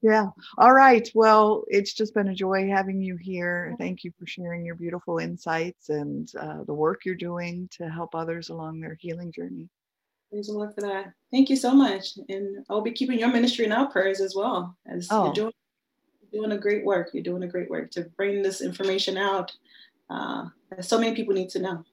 yeah. 0.00 0.26
All 0.56 0.72
right. 0.72 1.06
Well, 1.14 1.64
it's 1.68 1.92
just 1.92 2.14
been 2.14 2.28
a 2.28 2.34
joy 2.34 2.68
having 2.68 3.02
you 3.02 3.16
here. 3.16 3.74
Thank 3.78 4.04
you 4.04 4.12
for 4.18 4.26
sharing 4.26 4.64
your 4.64 4.74
beautiful 4.74 5.18
insights 5.18 5.90
and 5.90 6.30
uh, 6.40 6.64
the 6.64 6.72
work 6.72 7.04
you're 7.04 7.14
doing 7.14 7.68
to 7.72 7.90
help 7.90 8.14
others 8.14 8.48
along 8.48 8.80
their 8.80 8.96
healing 8.98 9.30
journey. 9.30 9.68
Praise 10.30 10.46
the 10.46 10.52
Lord 10.52 10.74
for 10.74 10.82
that. 10.82 11.12
Thank 11.32 11.50
you 11.50 11.56
so 11.56 11.74
much. 11.74 12.16
And 12.28 12.64
I'll 12.68 12.82
be 12.82 12.92
keeping 12.92 13.18
your 13.18 13.28
ministry 13.28 13.64
in 13.64 13.72
our 13.72 13.90
prayers 13.90 14.20
as 14.20 14.34
well 14.36 14.76
as 14.86 15.08
oh. 15.10 15.24
you're 15.24 15.34
doing, 15.34 15.52
doing 16.32 16.52
a 16.52 16.58
great 16.58 16.84
work. 16.84 17.10
You're 17.12 17.24
doing 17.24 17.42
a 17.42 17.48
great 17.48 17.68
work 17.68 17.90
to 17.92 18.02
bring 18.16 18.42
this 18.42 18.60
information 18.60 19.18
out 19.18 19.52
uh, 20.08 20.44
that 20.70 20.84
so 20.84 20.98
many 20.98 21.16
people 21.16 21.34
need 21.34 21.50
to 21.50 21.60
know. 21.60 21.84